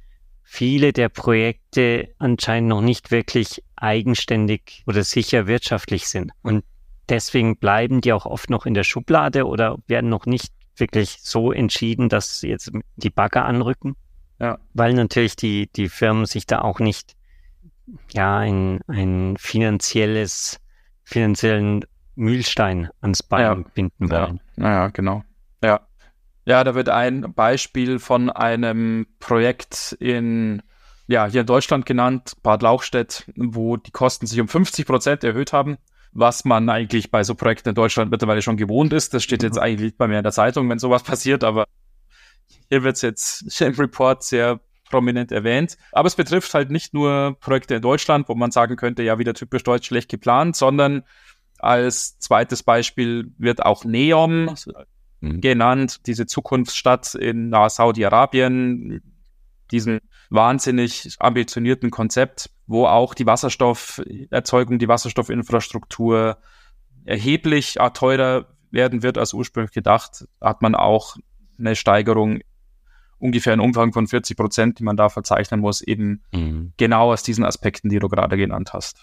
viele 0.49 0.93
der 0.93 1.09
Projekte 1.09 2.15
anscheinend 2.19 2.69
noch 2.69 2.81
nicht 2.81 3.11
wirklich 3.11 3.63
eigenständig 3.75 4.85
oder 4.87 5.03
sicher 5.03 5.47
wirtschaftlich 5.47 6.09
sind. 6.09 6.31
Und 6.41 6.65
deswegen 7.09 7.57
bleiben 7.59 8.01
die 8.01 8.13
auch 8.13 8.27
oft 8.27 8.49
noch 8.49 8.65
in 8.65 8.73
der 8.73 8.85
Schublade 8.85 9.47
oder 9.47 9.77
werden 9.89 10.09
noch 10.09 10.25
nicht 10.25 10.53
wirklich 10.77 11.19
so 11.21 11.53
entschieden, 11.53 12.09
dass 12.09 12.41
sie 12.41 12.49
jetzt 12.49 12.71
die 12.95 13.11
Bagger 13.11 13.45
anrücken. 13.45 13.97
Ja. 14.39 14.59
Weil 14.73 14.95
natürlich 14.95 15.35
die, 15.35 15.69
die 15.73 15.89
Firmen 15.89 16.27
sich 16.27 16.47
da 16.47 16.61
auch 16.61 16.79
nicht 16.79 17.17
ja 18.13 18.39
ein, 18.39 18.81
ein 18.87 19.37
finanzielles, 19.39 20.61
finanziellen 21.05 21.85
Mühlstein 22.15 22.89
ans 23.01 23.23
Bein 23.23 23.41
ja. 23.43 23.55
binden 23.75 24.11
wollen. 24.11 24.41
Ja. 24.57 24.63
Naja, 24.63 24.89
genau. 24.89 25.25
Ja. 25.63 25.81
Ja, 26.47 26.63
da 26.63 26.77
wird 26.77 26.89
ein 26.89 27.35
Beispiel 27.35 27.99
von 27.99 28.31
einem 28.31 29.09
Projekt 29.19 29.97
in, 29.99 30.63
ja, 31.09 31.27
hier 31.27 31.41
in 31.41 31.47
Deutschland 31.47 31.87
genannt, 31.87 32.35
Bad 32.45 32.63
Lauchstädt, 32.63 33.25
wo 33.35 33.77
die 33.77 33.91
Kosten 33.91 34.29
sich 34.29 34.41
um 34.41 34.47
50 34.47 34.87
Prozent 34.87 35.25
erhöht 35.25 35.53
haben, 35.53 35.77
was 36.13 36.45
man 36.45 36.69
eigentlich 36.69 37.11
bei 37.11 37.25
so 37.25 37.35
Projekten 37.35 37.71
in 37.71 37.75
Deutschland 37.75 38.13
mittlerweile 38.13 38.43
schon 38.43 38.57
gewohnt 38.57 38.93
ist. 38.93 39.13
Das 39.13 39.25
steht 39.25 39.43
jetzt 39.43 39.59
eigentlich 39.59 39.97
bei 39.97 40.07
mir 40.07 40.19
in 40.19 40.23
der 40.23 40.33
Zeitung, 40.33 40.71
wenn 40.71 40.79
sowas 40.79 41.03
passiert, 41.03 41.43
aber 41.43 41.67
hier 42.69 42.85
wird 42.85 42.95
es 42.95 43.03
jetzt 43.03 43.61
im 43.61 43.75
Report 43.75 44.23
sehr 44.23 44.61
prominent 44.89 45.33
erwähnt. 45.33 45.77
Aber 45.91 46.07
es 46.07 46.15
betrifft 46.15 46.55
halt 46.55 46.71
nicht 46.71 46.95
nur 46.95 47.37
Projekte 47.41 47.75
in 47.75 47.83
Deutschland, 47.83 48.29
wo 48.29 48.37
man 48.37 48.53
sagen 48.53 48.77
könnte, 48.77 49.03
ja, 49.03 49.19
wieder 49.19 49.35
typisch 49.35 49.65
deutsch 49.65 49.89
schlecht 49.89 50.09
geplant, 50.09 50.55
sondern 50.55 51.03
als 51.59 52.21
zweites 52.21 52.63
Beispiel 52.63 53.33
wird 53.37 53.65
auch 53.65 53.85
Neom, 53.85 54.55
mhm. 55.21 55.41
genannt, 55.41 56.07
diese 56.07 56.27
Zukunftsstadt 56.27 57.15
in 57.15 57.53
Saudi-Arabien, 57.69 59.03
diesen 59.71 60.01
wahnsinnig 60.31 61.17
ambitionierten 61.19 61.91
Konzept, 61.91 62.51
wo 62.67 62.87
auch 62.87 63.15
die 63.15 63.27
Wasserstofferzeugung, 63.27 64.79
die 64.79 64.89
Wasserstoffinfrastruktur 64.89 66.39
erheblich 67.05 67.79
teurer 67.95 68.47
werden 68.71 69.03
wird 69.03 69.19
als 69.19 69.33
ursprünglich 69.33 69.73
gedacht, 69.73 70.27
hat 70.41 70.63
man 70.63 70.75
auch 70.75 71.17
eine 71.59 71.77
Steigerung 71.77 72.41
ungefähr 73.19 73.53
einen 73.53 73.63
Umfang 73.63 73.93
von 73.93 74.07
40 74.07 74.37
Prozent, 74.37 74.79
die 74.79 74.85
man 74.85 74.97
da 74.97 75.09
verzeichnen 75.09 75.61
muss, 75.61 75.81
eben 75.81 76.23
mhm. 76.33 76.73
genau 76.77 77.13
aus 77.13 77.23
diesen 77.23 77.45
Aspekten, 77.45 77.89
die 77.89 77.99
du 77.99 78.09
gerade 78.09 78.37
genannt 78.37 78.73
hast. 78.73 79.03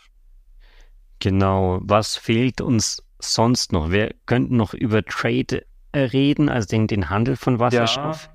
Genau. 1.19 1.80
Was 1.82 2.15
fehlt 2.15 2.62
uns 2.62 3.04
sonst 3.19 3.71
noch? 3.71 3.91
Wir 3.91 4.13
könnten 4.26 4.58
noch 4.58 4.73
über 4.73 5.04
Trade 5.04 5.65
reden, 5.99 6.49
also 6.49 6.67
den, 6.67 6.88
den 6.88 7.10
Handel 7.10 7.36
von 7.36 7.60
Wasserstoff. 7.60 8.29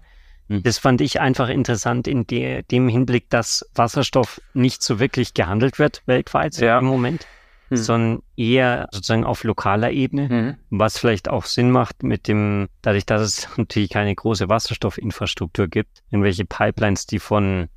Hm. 0.48 0.62
Das 0.62 0.78
fand 0.78 1.00
ich 1.00 1.20
einfach 1.20 1.48
interessant 1.48 2.08
in 2.08 2.26
de 2.26 2.62
dem 2.62 2.88
Hinblick, 2.88 3.28
dass 3.30 3.68
Wasserstoff 3.74 4.40
nicht 4.54 4.82
so 4.82 4.98
wirklich 4.98 5.34
gehandelt 5.34 5.78
wird 5.78 6.02
weltweit 6.06 6.56
ja. 6.58 6.78
im 6.78 6.86
Moment, 6.86 7.26
hm. 7.68 7.76
sondern 7.76 8.22
eher 8.36 8.88
sozusagen 8.90 9.24
auf 9.24 9.44
lokaler 9.44 9.90
Ebene, 9.90 10.28
hm. 10.28 10.56
was 10.70 10.98
vielleicht 10.98 11.28
auch 11.28 11.44
Sinn 11.44 11.70
macht 11.70 12.02
mit 12.02 12.28
dem, 12.28 12.68
dadurch, 12.82 13.04
dass 13.04 13.20
es 13.20 13.48
natürlich 13.56 13.90
keine 13.90 14.14
große 14.14 14.48
Wasserstoffinfrastruktur 14.48 15.68
gibt, 15.68 16.02
irgendwelche 16.10 16.46
Pipelines, 16.46 17.06
die 17.06 17.18
von, 17.18 17.68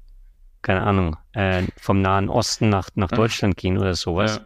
keine 0.61 0.83
Ahnung, 0.83 1.17
äh, 1.33 1.63
vom 1.77 2.01
Nahen 2.01 2.29
Osten 2.29 2.69
nach, 2.69 2.89
nach 2.95 3.09
Deutschland 3.09 3.57
gehen 3.57 3.77
oder 3.77 3.95
sowas. 3.95 4.41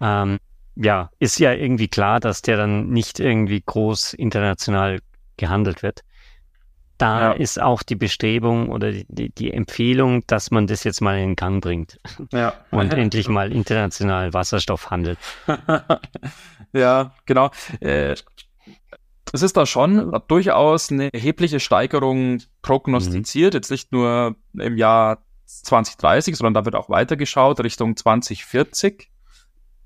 Ja. 0.00 0.22
Ähm, 0.22 0.38
ja, 0.82 1.10
ist 1.18 1.38
ja 1.38 1.52
irgendwie 1.52 1.88
klar, 1.88 2.20
dass 2.20 2.42
der 2.42 2.56
dann 2.56 2.88
nicht 2.88 3.20
irgendwie 3.20 3.62
groß 3.64 4.14
international 4.14 5.00
gehandelt 5.36 5.82
wird 5.82 6.02
da 7.00 7.20
ja. 7.20 7.32
ist 7.32 7.60
auch 7.60 7.82
die 7.82 7.96
Bestrebung 7.96 8.68
oder 8.68 8.92
die, 8.92 9.30
die, 9.30 9.52
Empfehlung, 9.52 10.26
dass 10.26 10.50
man 10.50 10.66
das 10.66 10.84
jetzt 10.84 11.00
mal 11.00 11.18
in 11.18 11.34
Gang 11.34 11.62
bringt 11.62 11.98
ja. 12.30 12.52
und 12.70 12.92
endlich 12.92 13.28
mal 13.28 13.52
international 13.52 14.34
Wasserstoff 14.34 14.90
handelt. 14.90 15.18
ja, 16.72 17.14
genau. 17.24 17.50
Äh, 17.80 18.16
es 19.32 19.42
ist 19.42 19.56
da 19.56 19.64
schon 19.64 20.20
durchaus 20.28 20.90
eine 20.90 21.12
erhebliche 21.14 21.60
Steigerung 21.60 22.42
prognostiziert, 22.62 23.54
mhm. 23.54 23.58
jetzt 23.58 23.70
nicht 23.70 23.92
nur 23.92 24.36
im 24.52 24.76
Jahr 24.76 25.24
2030, 25.46 26.36
sondern 26.36 26.54
da 26.54 26.64
wird 26.64 26.74
auch 26.74 26.90
weitergeschaut 26.90 27.60
Richtung 27.60 27.96
2040, 27.96 29.09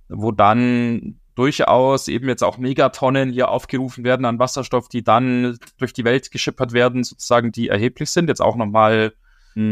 wo 0.08 0.32
dann 0.32 1.20
durchaus 1.34 2.08
eben 2.08 2.28
jetzt 2.28 2.44
auch 2.44 2.58
Megatonnen 2.58 3.32
hier 3.32 3.48
aufgerufen 3.48 4.04
werden 4.04 4.24
an 4.24 4.38
Wasserstoff, 4.38 4.88
die 4.88 5.02
dann 5.02 5.58
durch 5.78 5.92
die 5.92 6.04
Welt 6.04 6.30
geschippert 6.30 6.72
werden, 6.72 7.02
sozusagen, 7.02 7.50
die 7.50 7.68
erheblich 7.68 8.10
sind. 8.10 8.28
Jetzt 8.28 8.42
auch 8.42 8.56
nochmal 8.56 9.14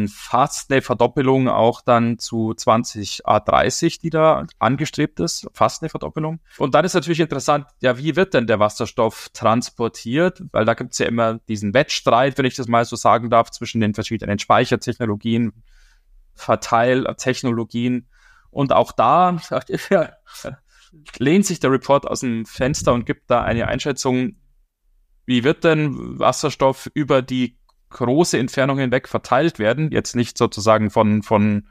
fast 0.06 0.70
eine 0.70 0.80
Verdoppelung 0.80 1.48
auch 1.48 1.80
dann 1.80 2.18
zu 2.18 2.54
2030, 2.54 3.98
die 3.98 4.10
da 4.10 4.46
angestrebt 4.60 5.18
ist. 5.18 5.48
Fast 5.52 5.82
eine 5.82 5.88
Verdoppelung. 5.88 6.38
Und 6.58 6.74
dann 6.74 6.84
ist 6.84 6.94
natürlich 6.94 7.18
interessant, 7.18 7.66
ja, 7.80 7.98
wie 7.98 8.14
wird 8.14 8.34
denn 8.34 8.46
der 8.46 8.60
Wasserstoff 8.60 9.30
transportiert? 9.32 10.40
Weil 10.52 10.64
da 10.64 10.74
gibt 10.74 10.92
es 10.92 10.98
ja 10.98 11.06
immer 11.06 11.40
diesen 11.48 11.74
Wettstreit, 11.74 12.38
wenn 12.38 12.44
ich 12.44 12.54
das 12.54 12.68
mal 12.68 12.84
so 12.84 12.94
sagen 12.94 13.28
darf, 13.28 13.50
zwischen 13.50 13.80
den 13.80 13.92
verschiedenen 13.92 14.38
Speichertechnologien, 14.38 15.52
Verteiltechnologien. 16.34 18.06
Und 18.52 18.72
auch 18.72 18.92
da, 18.92 19.38
ja, 19.90 20.10
lehnt 21.18 21.46
sich 21.46 21.58
der 21.58 21.72
Report 21.72 22.06
aus 22.06 22.20
dem 22.20 22.46
Fenster 22.46 22.92
und 22.92 23.06
gibt 23.06 23.30
da 23.30 23.42
eine 23.42 23.66
Einschätzung, 23.66 24.36
wie 25.26 25.42
wird 25.42 25.64
denn 25.64 26.18
Wasserstoff 26.18 26.88
über 26.94 27.22
die 27.22 27.58
große 27.90 28.38
Entfernung 28.38 28.78
hinweg 28.78 29.08
verteilt 29.08 29.58
werden? 29.58 29.90
Jetzt 29.90 30.14
nicht 30.14 30.36
sozusagen 30.36 30.90
von, 30.90 31.22
von 31.22 31.68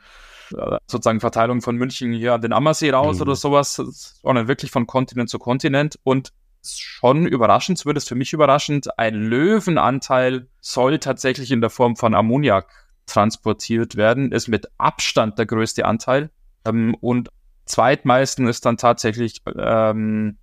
äh, 0.52 0.78
sozusagen 0.88 1.20
Verteilung 1.20 1.62
von 1.62 1.76
München 1.76 2.14
hier 2.14 2.34
an 2.34 2.42
den 2.42 2.54
Ammersee 2.54 2.92
raus 2.92 3.18
mhm. 3.18 3.22
oder 3.22 3.36
sowas, 3.36 3.76
sondern 3.76 4.48
wirklich 4.48 4.72
von 4.72 4.88
Kontinent 4.88 5.30
zu 5.30 5.40
Kontinent 5.40 6.00
und 6.04 6.34
schon 6.64 7.26
überraschend, 7.26 7.78
zumindest 7.78 8.10
für 8.10 8.16
mich 8.16 8.34
überraschend, 8.34 8.98
ein 9.00 9.16
Löwenanteil 9.16 10.48
soll 10.60 11.00
tatsächlich 11.00 11.52
in 11.52 11.62
der 11.62 11.70
Form 11.70 11.96
von 11.96 12.14
Ammoniak 12.14 12.68
transportiert 13.08 13.96
werden, 13.96 14.32
ist 14.32 14.48
mit 14.48 14.68
Abstand 14.78 15.40
der 15.40 15.48
größte 15.48 15.86
Anteil. 15.86 16.30
Ähm, 16.66 16.96
und 17.00 17.30
zweitmeisten 17.66 18.48
ist 18.48 18.66
dann 18.66 18.78
tatsächlich, 18.78 19.42
ähm, 19.58 20.38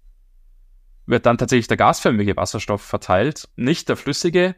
wird 1.06 1.26
dann 1.26 1.38
tatsächlich 1.38 1.68
der 1.68 1.76
gasförmige 1.76 2.36
Wasserstoff 2.36 2.82
verteilt, 2.82 3.48
nicht 3.56 3.88
der 3.88 3.96
flüssige. 3.96 4.54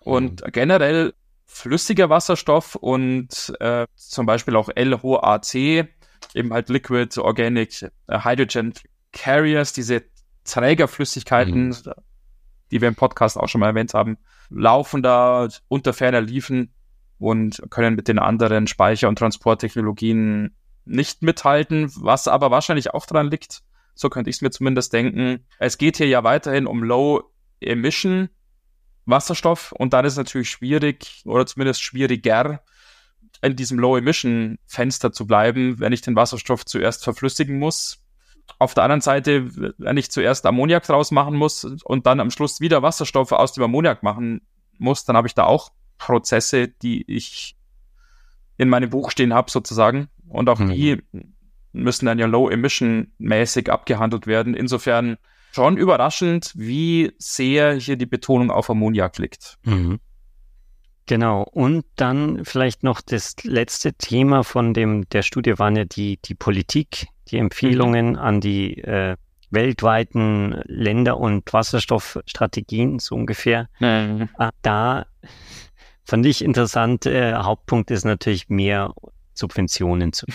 Und 0.00 0.44
mhm. 0.44 0.52
generell 0.52 1.14
flüssiger 1.46 2.08
Wasserstoff 2.08 2.76
und 2.76 3.54
äh, 3.60 3.86
zum 3.94 4.26
Beispiel 4.26 4.56
auch 4.56 4.70
LHAC, 4.74 5.54
eben 6.34 6.52
halt 6.52 6.68
Liquid 6.70 7.20
Organic 7.20 7.82
äh, 7.82 8.18
Hydrogen 8.24 8.72
Carriers, 9.12 9.72
diese 9.72 10.02
Trägerflüssigkeiten, 10.44 11.68
mhm. 11.68 11.92
die 12.70 12.80
wir 12.80 12.88
im 12.88 12.94
Podcast 12.94 13.38
auch 13.38 13.48
schon 13.48 13.60
mal 13.60 13.68
erwähnt 13.68 13.94
haben, 13.94 14.16
laufen 14.48 15.02
da 15.02 15.48
unter 15.68 15.92
ferner 15.92 16.22
Liefen 16.22 16.72
und 17.18 17.62
können 17.70 17.94
mit 17.94 18.08
den 18.08 18.18
anderen 18.18 18.66
Speicher- 18.66 19.08
und 19.08 19.18
Transporttechnologien 19.18 20.54
nicht 20.84 21.22
mithalten, 21.22 21.90
was 21.96 22.28
aber 22.28 22.50
wahrscheinlich 22.50 22.92
auch 22.94 23.06
daran 23.06 23.30
liegt, 23.30 23.62
so 23.94 24.08
könnte 24.08 24.30
ich 24.30 24.36
es 24.36 24.42
mir 24.42 24.50
zumindest 24.50 24.92
denken. 24.92 25.46
Es 25.58 25.78
geht 25.78 25.96
hier 25.96 26.08
ja 26.08 26.24
weiterhin 26.24 26.66
um 26.66 26.82
Low 26.82 27.30
Emission 27.60 28.28
Wasserstoff 29.04 29.72
und 29.72 29.92
dann 29.92 30.04
ist 30.04 30.12
es 30.12 30.18
natürlich 30.18 30.50
schwierig 30.50 31.22
oder 31.24 31.46
zumindest 31.46 31.82
schwieriger, 31.82 32.62
in 33.40 33.56
diesem 33.56 33.78
Low 33.78 33.96
Emission 33.96 34.58
Fenster 34.66 35.12
zu 35.12 35.26
bleiben, 35.26 35.80
wenn 35.80 35.92
ich 35.92 36.02
den 36.02 36.16
Wasserstoff 36.16 36.64
zuerst 36.64 37.02
verflüssigen 37.02 37.58
muss. 37.58 37.98
Auf 38.58 38.74
der 38.74 38.84
anderen 38.84 39.00
Seite, 39.00 39.74
wenn 39.78 39.96
ich 39.96 40.10
zuerst 40.10 40.46
Ammoniak 40.46 40.84
draus 40.84 41.10
machen 41.10 41.36
muss 41.36 41.64
und 41.64 42.06
dann 42.06 42.20
am 42.20 42.30
Schluss 42.30 42.60
wieder 42.60 42.82
Wasserstoff 42.82 43.32
aus 43.32 43.52
dem 43.52 43.64
Ammoniak 43.64 44.02
machen 44.02 44.42
muss, 44.78 45.04
dann 45.04 45.16
habe 45.16 45.26
ich 45.26 45.34
da 45.34 45.44
auch 45.44 45.70
Prozesse, 45.98 46.68
die 46.68 47.04
ich 47.10 47.56
in 48.56 48.68
meinem 48.68 48.90
Buch 48.90 49.10
stehen 49.10 49.34
habe, 49.34 49.50
sozusagen. 49.50 50.08
Und 50.32 50.48
auch 50.48 50.58
mhm. 50.58 50.70
die 50.70 51.02
müssen 51.72 52.06
dann 52.06 52.18
ja 52.18 52.26
low-emission-mäßig 52.26 53.70
abgehandelt 53.70 54.26
werden. 54.26 54.54
Insofern 54.54 55.16
schon 55.52 55.76
überraschend, 55.76 56.52
wie 56.54 57.12
sehr 57.18 57.74
hier 57.74 57.96
die 57.96 58.06
Betonung 58.06 58.50
auf 58.50 58.70
Ammoniak 58.70 59.18
liegt. 59.18 59.58
Mhm. 59.64 60.00
Genau. 61.06 61.42
Und 61.42 61.84
dann 61.96 62.44
vielleicht 62.44 62.84
noch 62.84 63.00
das 63.00 63.34
letzte 63.42 63.92
Thema 63.94 64.44
von 64.44 64.72
dem, 64.72 65.08
der 65.10 65.22
Studie 65.22 65.58
waren 65.58 65.76
ja 65.76 65.84
die, 65.84 66.18
die 66.24 66.34
Politik, 66.34 67.08
die 67.28 67.38
Empfehlungen 67.38 68.10
mhm. 68.10 68.18
an 68.18 68.40
die 68.40 68.78
äh, 68.78 69.16
weltweiten 69.50 70.62
Länder 70.64 71.18
und 71.18 71.52
Wasserstoffstrategien, 71.52 72.98
so 72.98 73.14
ungefähr. 73.14 73.68
Mhm. 73.80 74.28
Da 74.62 75.06
fand 76.04 76.26
ich 76.26 76.42
interessant, 76.42 77.04
äh, 77.06 77.34
Hauptpunkt 77.34 77.90
ist 77.90 78.04
natürlich 78.04 78.48
mehr 78.48 78.94
Subventionen 79.42 80.12
zu 80.12 80.26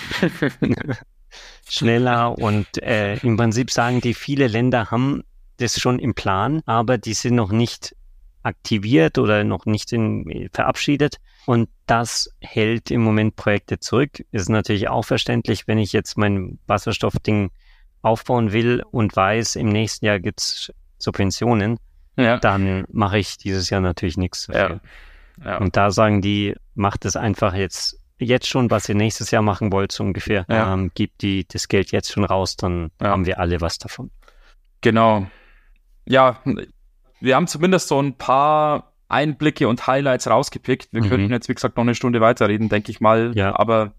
schneller 1.70 2.38
und 2.38 2.68
äh, 2.84 3.16
im 3.18 3.38
Prinzip 3.38 3.72
sagen 3.72 4.02
die, 4.02 4.14
viele 4.14 4.48
Länder 4.48 4.92
haben 4.92 5.24
das 5.58 5.80
schon 5.80 6.00
im 6.00 6.14
Plan, 6.14 6.62
aber 6.66 6.98
die 6.98 7.14
sind 7.14 7.36
noch 7.36 7.52
nicht 7.52 7.96
aktiviert 8.44 9.18
oder 9.18 9.44
noch 9.46 9.66
nicht 9.66 9.94
in, 9.94 10.50
verabschiedet. 10.54 11.18
Und 11.46 11.70
das 11.86 12.30
hält 12.42 12.92
im 12.92 13.02
Moment 13.02 13.38
Projekte 13.38 13.80
zurück. 13.80 14.24
Ist 14.32 14.50
natürlich 14.50 14.90
auch 14.90 15.06
verständlich, 15.06 15.68
wenn 15.68 15.78
ich 15.78 15.94
jetzt 15.94 16.18
mein 16.18 16.60
Wasserstoffding 16.68 17.52
aufbauen 18.02 18.52
will 18.52 18.84
und 18.92 19.16
weiß, 19.16 19.56
im 19.56 19.70
nächsten 19.70 20.06
Jahr 20.06 20.20
gibt's 20.20 20.72
Subventionen, 20.98 21.78
ja. 22.18 22.38
dann 22.38 22.86
mache 22.92 23.20
ich 23.20 23.38
dieses 23.38 23.70
Jahr 23.70 23.82
natürlich 23.82 24.18
nichts. 24.18 24.48
Ja. 24.52 24.82
Ja. 25.44 25.58
Und 25.58 25.78
da 25.78 25.92
sagen 25.92 26.22
die, 26.22 26.56
macht 26.76 27.06
es 27.06 27.16
einfach 27.16 27.54
jetzt 27.54 28.00
jetzt 28.20 28.48
schon, 28.48 28.72
was 28.72 28.90
ihr 28.90 28.96
nächstes 28.96 29.32
Jahr 29.32 29.42
machen 29.42 29.72
wollt, 29.72 29.92
so 29.92 30.04
ungefähr. 30.04 30.46
Ja. 30.50 30.74
Ähm, 30.74 30.92
gebt 30.94 31.22
die, 31.22 31.48
das 31.48 31.68
Geld 31.68 31.92
jetzt 31.92 32.12
schon 32.12 32.26
raus, 32.26 32.56
dann 32.56 32.92
ja. 33.02 33.10
haben 33.10 33.26
wir 33.26 33.40
alle 33.40 33.62
was 33.62 33.78
davon. 33.78 34.12
Genau. 34.82 35.28
Ja, 36.06 36.42
wir 37.20 37.36
haben 37.36 37.48
zumindest 37.48 37.88
so 37.88 38.02
ein 38.02 38.18
paar 38.18 38.94
Einblicke 39.10 39.68
und 39.68 39.88
Highlights 39.88 40.28
rausgepickt. 40.28 40.90
Wir 40.92 41.04
mhm. 41.04 41.10
könnten 41.10 41.32
jetzt, 41.32 41.50
wie 41.50 41.54
gesagt, 41.54 41.78
noch 41.78 41.84
eine 41.84 41.96
Stunde 41.96 42.22
weiterreden, 42.22 42.70
denke 42.70 42.92
ich 42.92 43.00
mal. 43.00 43.32
Ja. 43.36 43.58
Aber 43.58 43.94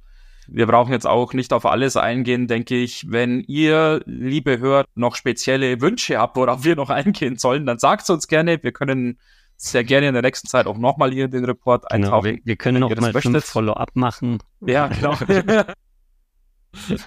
wir 0.47 0.67
brauchen 0.67 0.93
jetzt 0.93 1.07
auch 1.07 1.35
nicht 1.35 1.53
auf 1.53 1.67
alles 1.67 1.97
eingehen, 1.97 2.47
denke 2.47 2.77
ich. 2.77 3.11
Wenn 3.11 3.41
ihr, 3.41 4.03
liebe 4.07 4.59
Hörer, 4.59 4.85
noch 4.95 5.15
spezielle 5.15 5.81
Wünsche 5.81 6.19
habt, 6.19 6.37
worauf 6.37 6.65
wir 6.65 6.77
noch 6.77 6.91
eingehen 6.91 7.37
sollen, 7.37 7.67
dann 7.67 7.79
sagt 7.79 8.03
es 8.03 8.11
uns 8.11 8.29
gerne. 8.29 8.63
Wir 8.63 8.73
können 8.73 9.19
sehr 9.61 9.85
gerne 9.85 10.09
in 10.09 10.15
der 10.15 10.23
nächsten 10.23 10.49
Zeit 10.49 10.67
auch 10.67 10.79
nochmal 10.79 11.11
hier 11.13 11.29
den 11.29 11.45
Report 11.45 11.85
genau, 11.91 12.07
eintauchen. 12.07 12.37
Wir, 12.37 12.41
wir 12.45 12.57
können 12.57 12.81
noch 12.81 12.95
mal 12.97 13.13
fünf 13.13 13.45
Follow-up 13.45 13.91
machen. 13.95 14.39
Ja, 14.61 14.87
genau. 15.01 15.17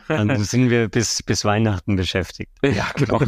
Dann 0.07 0.43
sind 0.43 0.69
wir 0.69 0.89
bis, 0.89 1.23
bis 1.23 1.45
Weihnachten 1.45 1.95
beschäftigt. 1.95 2.51
Ja, 2.63 2.91
genau. 2.95 3.21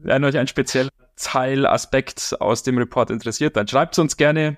Wenn 0.00 0.24
euch 0.24 0.38
ein 0.38 0.46
spezieller 0.46 0.90
Teilaspekt 1.16 2.36
aus 2.38 2.62
dem 2.62 2.78
Report 2.78 3.10
interessiert, 3.10 3.56
dann 3.56 3.66
schreibt 3.66 3.94
es 3.94 3.98
uns 3.98 4.16
gerne. 4.16 4.56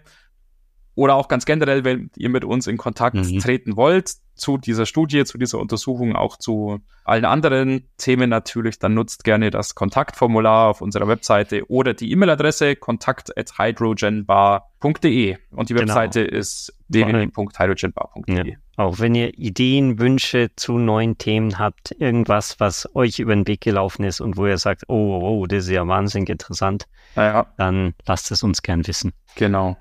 Oder 0.95 1.15
auch 1.15 1.29
ganz 1.29 1.47
generell, 1.47 1.85
wenn 1.85 2.11
ihr 2.17 2.29
mit 2.29 2.45
uns 2.45 2.67
in 2.67 2.77
Kontakt 2.77 3.17
mhm. 3.17 3.39
treten 3.39 3.77
wollt, 3.77 4.13
zu 4.41 4.59
dieser 4.59 4.87
Studie, 4.87 5.25
zu 5.25 5.39
dieser 5.39 5.59
Untersuchung, 5.59 6.17
auch 6.17 6.37
zu 6.37 6.81
allen 7.05 7.25
anderen 7.25 7.89
Themen 7.99 8.31
natürlich, 8.31 8.79
dann 8.79 8.95
nutzt 8.95 9.25
gerne 9.25 9.51
das 9.51 9.75
Kontaktformular 9.75 10.71
auf 10.71 10.81
unserer 10.81 11.09
Webseite 11.09 11.69
oder 11.71 11.93
die 11.95 12.13
E-Mail-Adresse 12.13 12.77
kontakt.hydrogenbar.de 12.77 15.37
und 15.51 15.69
die 15.69 15.75
genau. 15.75 15.87
Webseite 15.87 16.25
genau. 16.25 16.39
ist 16.39 16.73
www.hydrogenbar.de. 16.89 18.51
Ja. 18.51 18.57
Auch 18.77 18.99
wenn 18.99 19.15
ihr 19.15 19.39
Ideen, 19.39 19.99
Wünsche 19.99 20.51
zu 20.57 20.79
neuen 20.79 21.19
Themen 21.19 21.59
habt, 21.59 21.95
irgendwas, 21.99 22.59
was 22.61 22.89
euch 22.95 23.19
über 23.19 23.35
den 23.35 23.47
Weg 23.47 23.61
gelaufen 23.61 24.05
ist 24.05 24.21
und 24.21 24.37
wo 24.37 24.47
ihr 24.47 24.59
sagt, 24.59 24.85
oh, 24.89 25.19
oh, 25.21 25.43
oh 25.43 25.47
das 25.47 25.65
ist 25.65 25.71
ja 25.71 25.87
wahnsinnig 25.87 26.31
interessant, 26.31 26.87
ja. 27.15 27.47
dann 27.59 27.95
lasst 28.07 28.31
es 28.31 28.43
uns 28.43 28.63
gern 28.63 28.87
wissen. 28.87 29.13
Genau. 29.37 29.77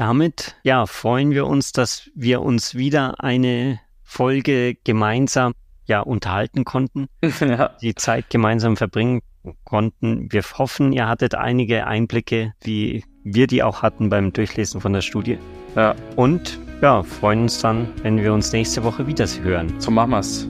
Damit, 0.00 0.56
ja, 0.62 0.86
freuen 0.86 1.32
wir 1.32 1.46
uns, 1.46 1.72
dass 1.72 2.10
wir 2.14 2.40
uns 2.40 2.74
wieder 2.74 3.22
eine 3.22 3.80
Folge 4.02 4.74
gemeinsam 4.82 5.52
ja, 5.84 6.00
unterhalten 6.00 6.64
konnten, 6.64 7.08
ja. 7.40 7.76
die 7.82 7.94
Zeit 7.94 8.30
gemeinsam 8.30 8.78
verbringen 8.78 9.20
konnten. 9.64 10.32
Wir 10.32 10.40
hoffen, 10.40 10.94
ihr 10.94 11.06
hattet 11.06 11.34
einige 11.34 11.86
Einblicke, 11.86 12.54
wie 12.62 13.04
wir 13.24 13.46
die 13.46 13.62
auch 13.62 13.82
hatten 13.82 14.08
beim 14.08 14.32
Durchlesen 14.32 14.80
von 14.80 14.94
der 14.94 15.02
Studie. 15.02 15.36
Ja. 15.76 15.94
Und 16.16 16.58
ja, 16.80 17.02
freuen 17.02 17.42
uns 17.42 17.60
dann, 17.60 17.86
wenn 18.00 18.16
wir 18.16 18.32
uns 18.32 18.54
nächste 18.54 18.82
Woche 18.82 19.06
wieder 19.06 19.26
hören. 19.42 19.78
So 19.80 19.90
machen 19.90 20.12
wir's. 20.12 20.48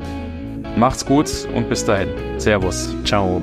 Macht's 0.77 1.05
gut 1.05 1.29
und 1.57 1.69
bis 1.69 1.85
dahin. 1.85 2.09
Servus. 2.39 2.95
Ciao. 3.05 3.43